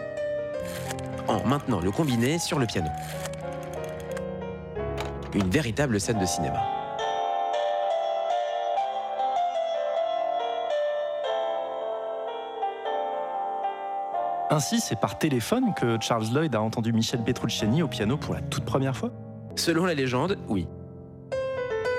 [1.30, 2.90] En maintenant le combiné sur le piano.
[5.36, 6.60] Une véritable scène de cinéma.
[14.50, 18.42] Ainsi, c'est par téléphone que Charles Lloyd a entendu Michel Petrucciani au piano pour la
[18.42, 19.12] toute première fois?
[19.56, 20.68] Selon la légende, oui.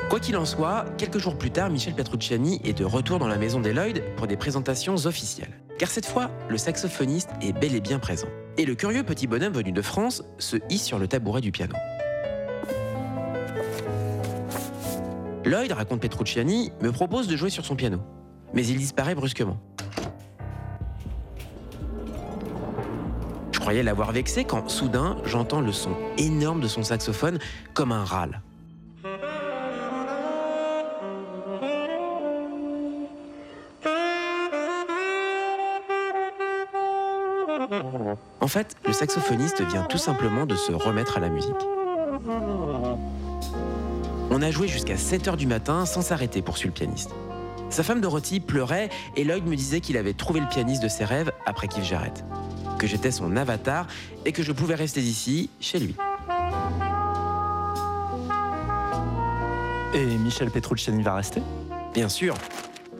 [0.08, 3.38] Quoi qu'il en soit, quelques jours plus tard, Michel Petrucciani est de retour dans la
[3.38, 5.60] maison des Lloyd pour des présentations officielles.
[5.78, 8.26] Car cette fois, le saxophoniste est bel et bien présent.
[8.56, 11.74] Et le curieux petit bonhomme venu de France se hisse sur le tabouret du piano.
[15.44, 18.00] Lloyd, raconte Petrucciani, me propose de jouer sur son piano.
[18.52, 19.58] Mais il disparaît brusquement.
[23.52, 27.38] Je croyais l'avoir vexé quand, soudain, j'entends le son énorme de son saxophone
[27.74, 28.42] comme un râle.
[38.50, 41.54] Fait, le saxophoniste vient tout simplement de se remettre à la musique.
[44.30, 47.10] On a joué jusqu'à 7 h du matin sans s'arrêter, poursuit le pianiste.
[47.70, 51.04] Sa femme Dorothy pleurait et Lloyd me disait qu'il avait trouvé le pianiste de ses
[51.04, 52.24] rêves après Keith Jarrett,
[52.78, 53.86] que j'étais son avatar
[54.26, 55.94] et que je pouvais rester ici, chez lui.
[59.94, 61.40] Et Michel Petrucciani va rester?
[61.94, 62.34] Bien sûr.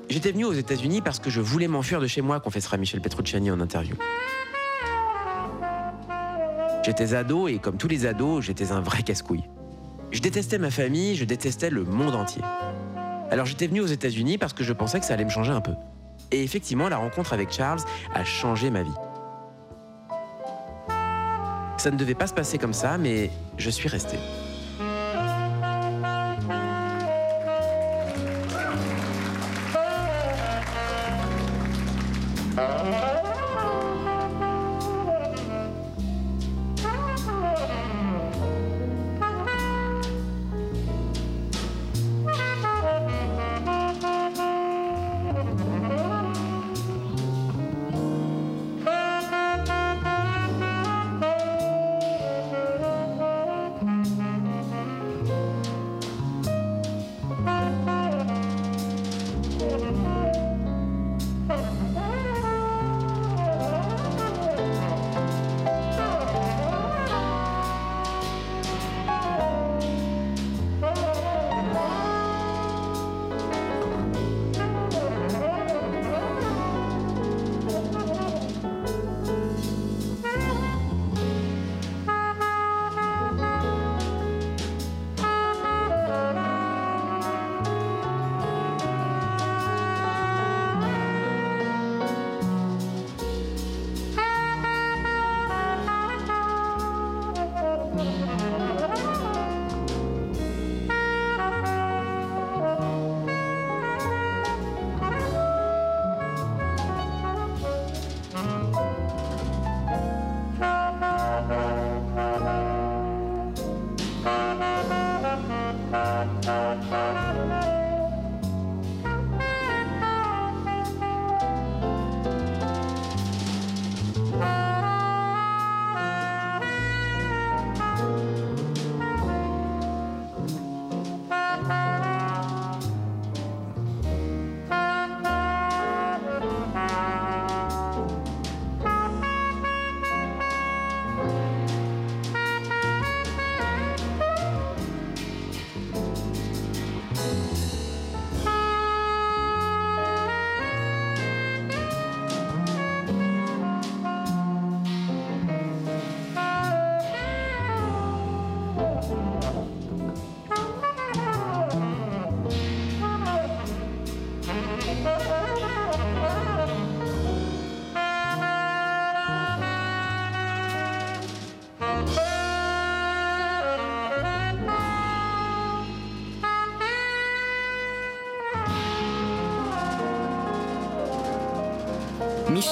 [0.08, 3.50] J'étais venu aux États-Unis parce que je voulais m'enfuir de chez moi, confessera Michel Petrucciani
[3.50, 3.96] en interview.
[6.90, 9.44] J'étais ado et comme tous les ados, j'étais un vrai casse-couille.
[10.10, 12.42] Je détestais ma famille, je détestais le monde entier.
[13.30, 15.60] Alors j'étais venu aux États-Unis parce que je pensais que ça allait me changer un
[15.60, 15.74] peu.
[16.32, 17.78] Et effectivement, la rencontre avec Charles
[18.12, 18.90] a changé ma vie.
[21.76, 24.16] Ça ne devait pas se passer comme ça, mais je suis resté.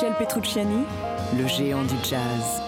[0.00, 0.84] Michel Petrucciani,
[1.36, 2.62] le géant du jazz.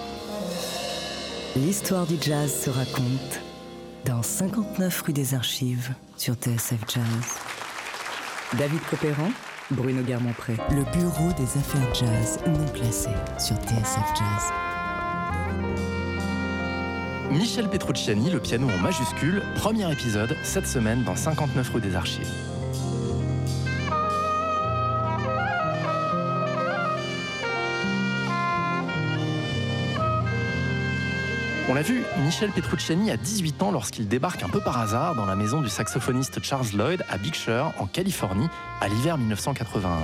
[1.55, 3.41] L'histoire du jazz se raconte
[4.05, 7.39] dans 59 rue des Archives sur TSF Jazz.
[8.59, 9.31] David Copéran,
[9.71, 10.57] Bruno Guermont-Pré.
[10.71, 14.51] Le bureau des affaires jazz non classées sur TSF Jazz.
[17.31, 22.50] Michel Petrucciani, le piano en majuscule, premier épisode cette semaine dans 59 rue des Archives.
[31.71, 35.25] On l'a vu, Michel Petrucciani a 18 ans lorsqu'il débarque un peu par hasard dans
[35.25, 38.49] la maison du saxophoniste Charles Lloyd à Big Sur, en Californie,
[38.81, 40.01] à l'hiver 1981.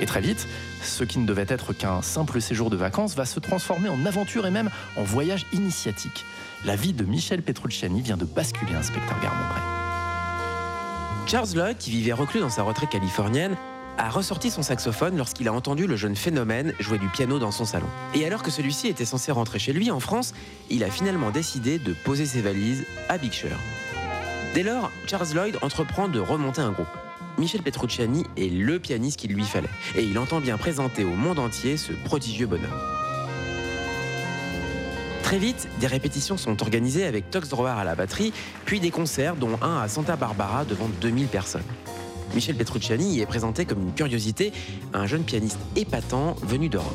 [0.00, 0.48] Et très vite,
[0.82, 4.48] ce qui ne devait être qu'un simple séjour de vacances va se transformer en aventure
[4.48, 6.24] et même en voyage initiatique.
[6.64, 9.62] La vie de Michel Petrucciani vient de basculer, inspecteur Garmont-Bray.
[11.28, 13.54] Charles Lloyd, qui vivait reclus dans sa retraite californienne,
[13.98, 17.64] a ressorti son saxophone lorsqu'il a entendu le jeune phénomène jouer du piano dans son
[17.64, 17.86] salon.
[18.14, 20.34] Et alors que celui-ci était censé rentrer chez lui en France,
[20.70, 23.32] il a finalement décidé de poser ses valises à Big.
[24.54, 26.86] Dès lors, Charles Lloyd entreprend de remonter un groupe.
[27.38, 31.40] Michel Petrucciani est le pianiste qu'il lui fallait, et il entend bien présenter au monde
[31.40, 32.80] entier ce prodigieux bonhomme.
[35.24, 38.32] Très vite, des répétitions sont organisées avec Tox Drower à la batterie,
[38.64, 41.62] puis des concerts, dont un à Santa Barbara devant 2000 personnes.
[42.34, 44.52] Michel Petrucciani y est présenté comme une curiosité,
[44.92, 46.92] un jeune pianiste épatant venu d'Europe.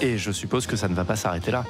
[0.00, 1.64] Et je suppose que ça ne va pas s'arrêter là.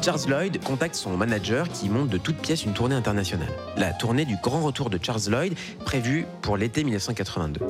[0.00, 3.48] Charles Lloyd contacte son manager qui monte de toutes pièces une tournée internationale.
[3.76, 5.54] La tournée du grand retour de Charles Lloyd,
[5.84, 7.60] prévue pour l'été 1982.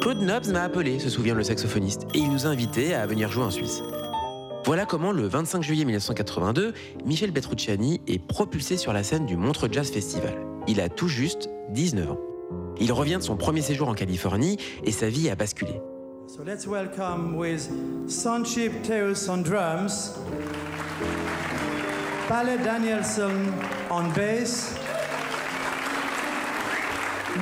[0.00, 3.30] Claude Nobbs m'a appelé, se souvient le saxophoniste, et il nous a invités à venir
[3.30, 3.82] jouer en Suisse.
[4.64, 6.72] Voilà comment, le 25 juillet 1982,
[7.04, 10.34] Michel Petrucciani est propulsé sur la scène du Montreux Jazz Festival.
[10.68, 12.20] Il a tout juste 19 ans.
[12.78, 15.80] Il revient de son premier séjour en Californie et sa vie a basculé.
[16.28, 17.68] So let's welcome with
[18.06, 20.16] Sonchip Teus on drums,
[22.28, 23.52] Danielson
[23.90, 24.76] on bass,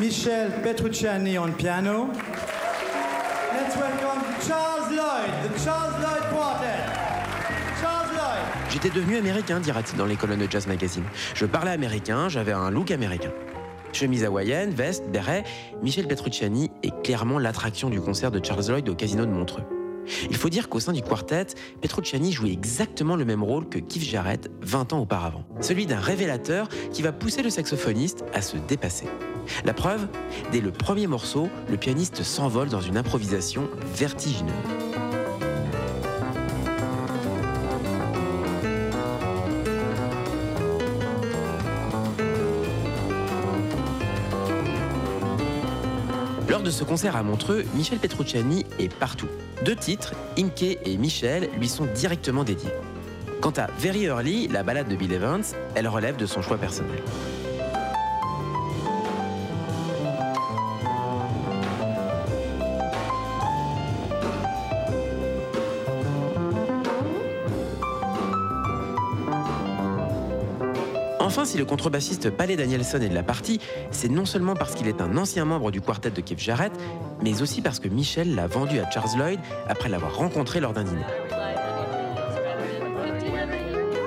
[0.01, 2.09] Michel Petrucciani on piano.
[3.53, 5.63] Let's welcome Charles Lloyd, the.
[5.63, 6.30] Charles Lloyd.
[8.73, 11.03] J'étais devenu américain, dira-t-il dans les colonnes de Jazz Magazine.
[11.35, 13.33] Je parlais américain, j'avais un look américain.
[13.93, 15.43] Chemise hawaïenne, veste, béret,
[15.83, 19.65] Michel Petrucciani est clairement l'attraction du concert de Charles Lloyd au Casino de Montreux.
[20.31, 21.47] Il faut dire qu'au sein du quartet,
[21.81, 25.45] Petrucciani jouait exactement le même rôle que Keith Jarrett 20 ans auparavant.
[25.61, 29.07] Celui d'un révélateur qui va pousser le saxophoniste à se dépasser.
[29.65, 30.07] La preuve,
[30.53, 34.80] dès le premier morceau, le pianiste s'envole dans une improvisation vertigineuse.
[46.65, 49.29] De ce concert à Montreux, Michel Petrucciani est partout.
[49.65, 52.71] Deux titres, Inke et Michel, lui sont directement dédiés.
[53.41, 55.43] Quant à Very Early, la balade de Bill Evans,
[55.75, 57.01] elle relève de son choix personnel.
[71.31, 73.61] Enfin, si le contrebassiste Palais Danielson est de la partie,
[73.93, 76.73] c'est non seulement parce qu'il est un ancien membre du quartet de Keith Jarrett,
[77.23, 80.83] mais aussi parce que Michel l'a vendu à Charles Lloyd après l'avoir rencontré lors d'un
[80.83, 81.05] dîner.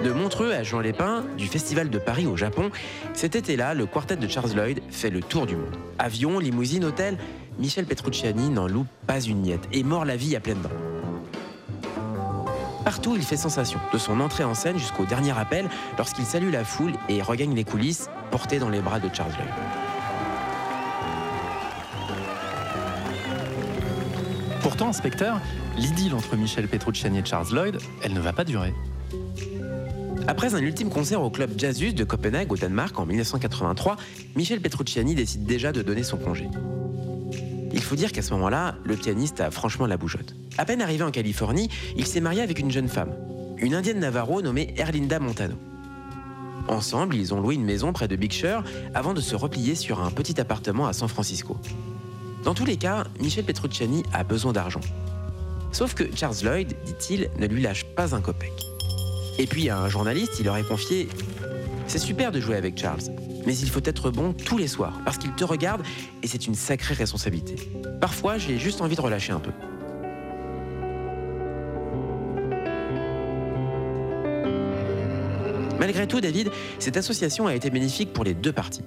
[0.04, 2.72] De Montreux à Jean Lépin, du Festival de Paris au Japon,
[3.14, 5.78] cet été-là, le quartet de Charles Lloyd fait le tour du monde.
[6.00, 7.18] Avion, limousine, hôtel,
[7.58, 10.93] Michel Petrucciani n'en loue pas une miette et mord la vie à pleines dents.
[12.84, 16.66] Partout, il fait sensation, de son entrée en scène jusqu'au dernier appel, lorsqu'il salue la
[16.66, 19.50] foule et regagne les coulisses, porté dans les bras de Charles Lloyd.
[24.62, 25.40] Pourtant, inspecteur,
[25.78, 28.74] l'idylle entre Michel Petrucciani et Charles Lloyd, elle ne va pas durer.
[30.28, 33.98] Après un ultime concert au club Jazzus de Copenhague au Danemark en 1983,
[34.36, 36.50] Michel Petrucciani décide déjà de donner son congé.
[37.74, 40.36] Il faut dire qu'à ce moment-là, le pianiste a franchement la bougeotte.
[40.58, 43.14] À peine arrivé en Californie, il s'est marié avec une jeune femme,
[43.58, 45.56] une indienne Navarro nommée Erlinda Montano.
[46.68, 48.34] Ensemble, ils ont loué une maison près de Big
[48.94, 51.58] avant de se replier sur un petit appartement à San Francisco.
[52.44, 54.82] Dans tous les cas, Michel Petrucciani a besoin d'argent.
[55.72, 58.54] Sauf que Charles Lloyd, dit-il, ne lui lâche pas un copec.
[59.40, 61.10] Et puis à un journaliste, il aurait confié
[61.88, 63.02] C'est super de jouer avec Charles,
[63.46, 65.82] mais il faut être bon tous les soirs, parce qu'il te regarde
[66.22, 67.56] et c'est une sacrée responsabilité.
[68.00, 69.52] Parfois, j'ai juste envie de relâcher un peu.
[75.80, 78.86] Malgré tout, David, cette association a été bénéfique pour les deux parties.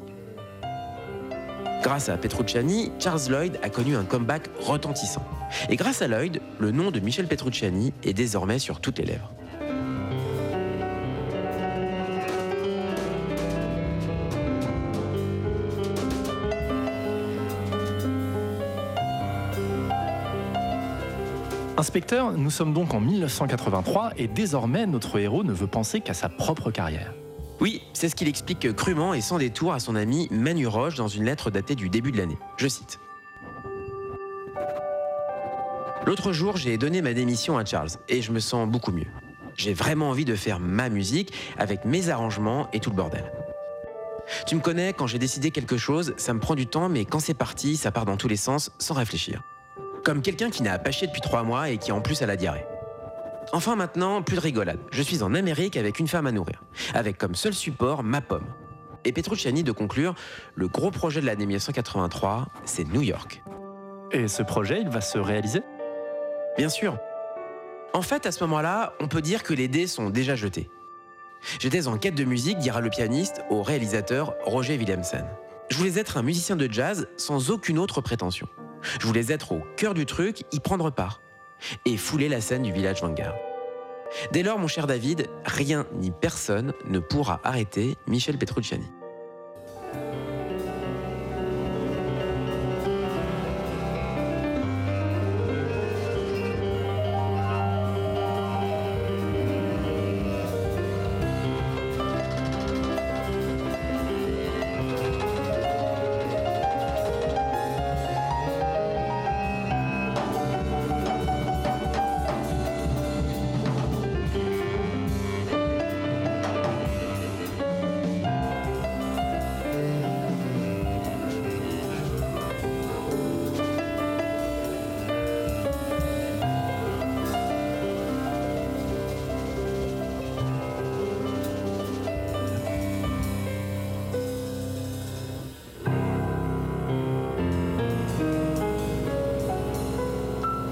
[1.82, 5.24] Grâce à Petrucciani, Charles Lloyd a connu un comeback retentissant.
[5.68, 9.30] Et grâce à Lloyd, le nom de Michel Petrucciani est désormais sur toutes les lèvres.
[21.78, 26.30] Inspecteur, nous sommes donc en 1983 et désormais notre héros ne veut penser qu'à sa
[26.30, 27.12] propre carrière.
[27.60, 31.08] Oui, c'est ce qu'il explique crûment et sans détour à son ami Manu Roche dans
[31.08, 32.38] une lettre datée du début de l'année.
[32.56, 32.98] Je cite.
[36.06, 39.08] L'autre jour, j'ai donné ma démission à Charles et je me sens beaucoup mieux.
[39.54, 43.30] J'ai vraiment envie de faire ma musique avec mes arrangements et tout le bordel.
[44.46, 47.20] Tu me connais, quand j'ai décidé quelque chose, ça me prend du temps, mais quand
[47.20, 49.42] c'est parti, ça part dans tous les sens sans réfléchir.
[50.07, 52.36] Comme quelqu'un qui n'a pas chié depuis trois mois et qui en plus a la
[52.36, 52.64] diarrhée.
[53.52, 54.78] Enfin maintenant, plus de rigolade.
[54.92, 56.62] Je suis en Amérique avec une femme à nourrir,
[56.94, 58.46] avec comme seul support ma pomme.
[59.04, 60.14] Et Petrucciani de conclure,
[60.54, 63.42] le gros projet de l'année 1983, c'est New York.
[64.12, 65.62] Et ce projet, il va se réaliser?
[66.57, 66.96] Bien sûr.
[67.92, 70.70] En fait, à ce moment-là, on peut dire que les dés sont déjà jetés.
[71.59, 75.24] J'étais en quête de musique, dira le pianiste au réalisateur Roger Williamson.
[75.68, 78.46] Je voulais être un musicien de jazz sans aucune autre prétention.
[79.01, 81.20] Je voulais être au cœur du truc, y prendre part
[81.84, 83.34] et fouler la scène du village Vanguard.
[84.32, 88.87] Dès lors, mon cher David, rien ni personne ne pourra arrêter Michel Petrucciani.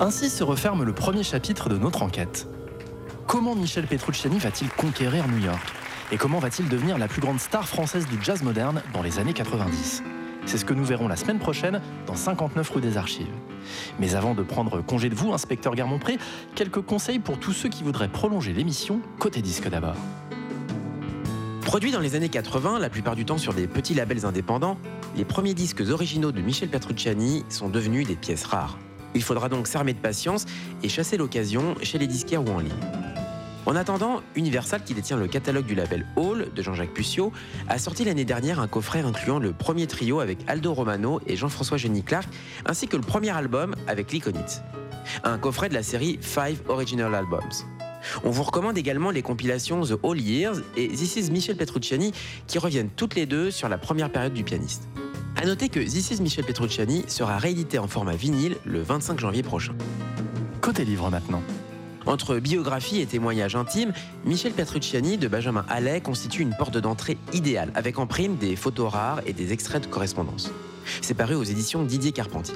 [0.04, 2.46] Ainsi se referme le premier chapitre de notre enquête.
[3.26, 5.66] Comment Michel Petrucciani va-t-il conquérir New York?
[6.12, 9.32] Et comment va-t-il devenir la plus grande star française du jazz moderne dans les années
[9.32, 10.02] 90
[10.44, 13.32] C'est ce que nous verrons la semaine prochaine dans 59 rue des Archives.
[13.98, 16.18] Mais avant de prendre congé de vous, inspecteur Garmont-Pré,
[16.54, 19.96] quelques conseils pour tous ceux qui voudraient prolonger l'émission côté disque d'abord.
[21.62, 24.76] Produits dans les années 80, la plupart du temps sur des petits labels indépendants,
[25.16, 28.76] les premiers disques originaux de Michel Petrucciani sont devenus des pièces rares.
[29.14, 30.46] Il faudra donc s'armer de patience
[30.82, 32.72] et chasser l'occasion chez les disquaires ou en ligne.
[33.66, 37.32] En attendant, Universal, qui détient le catalogue du label Hall de Jean-Jacques Pucio,
[37.68, 41.78] a sorti l'année dernière un coffret incluant le premier trio avec Aldo Romano et Jean-François
[41.78, 42.28] Jenny Clark,
[42.66, 44.62] ainsi que le premier album avec l'Iconite.
[45.22, 47.40] Un coffret de la série Five Original Albums.
[48.22, 52.12] On vous recommande également les compilations The All Years et This is Michel Petrucciani
[52.46, 54.88] qui reviennent toutes les deux sur la première période du pianiste.
[55.36, 59.42] A noter que This is Michel Petrucciani sera réédité en format vinyle le 25 janvier
[59.42, 59.74] prochain.
[60.60, 61.42] Côté livre maintenant.
[62.06, 63.92] Entre biographie et témoignages intimes,
[64.24, 68.92] Michel Petrucciani de Benjamin Allais constitue une porte d'entrée idéale, avec en prime des photos
[68.92, 70.52] rares et des extraits de correspondance.
[71.00, 72.54] C'est paru aux éditions Didier Carpentier.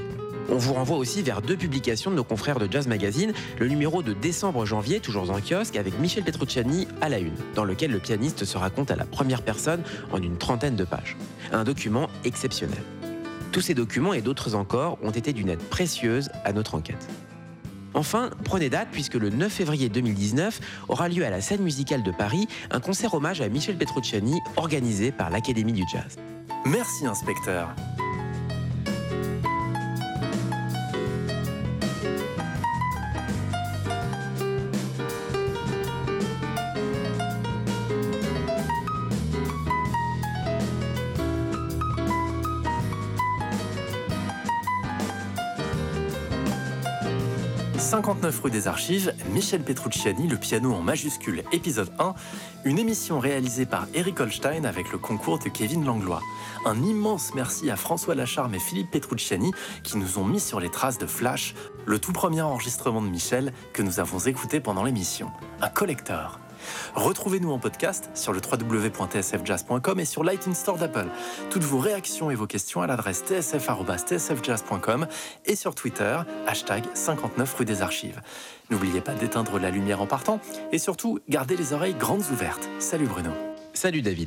[0.50, 4.02] On vous renvoie aussi vers deux publications de nos confrères de Jazz Magazine, le numéro
[4.02, 8.46] de décembre-janvier, toujours en kiosque, avec Michel Petrucciani à la une, dans lequel le pianiste
[8.46, 11.16] se raconte à la première personne en une trentaine de pages.
[11.52, 12.82] Un document exceptionnel.
[13.52, 17.08] Tous ces documents et d'autres encore ont été d'une aide précieuse à notre enquête.
[17.92, 22.10] Enfin, prenez date puisque le 9 février 2019 aura lieu à la scène musicale de
[22.10, 26.16] Paris un concert hommage à Michel Petrucciani organisé par l'Académie du Jazz.
[26.64, 27.74] Merci inspecteur.
[48.18, 52.14] 59 rue des Archives, Michel Petrucciani, le piano en majuscule, épisode 1,
[52.64, 56.20] une émission réalisée par Eric Holstein avec le concours de Kevin Langlois.
[56.66, 59.52] Un immense merci à François Lacharme et Philippe Petrucciani
[59.84, 61.54] qui nous ont mis sur les traces de Flash,
[61.86, 65.30] le tout premier enregistrement de Michel que nous avons écouté pendant l'émission.
[65.60, 66.40] Un collector.
[66.94, 71.08] Retrouvez-nous en podcast sur le www.tsfjazz.com et sur l'iTunes Store d'Apple.
[71.50, 75.06] Toutes vos réactions et vos questions à l'adresse tsf.tsfjazz.com
[75.46, 78.20] et sur Twitter, hashtag 59 rue des Archives.
[78.70, 80.40] N'oubliez pas d'éteindre la lumière en partant
[80.72, 82.68] et surtout, gardez les oreilles grandes ouvertes.
[82.78, 83.30] Salut Bruno.
[83.72, 84.26] Salut David.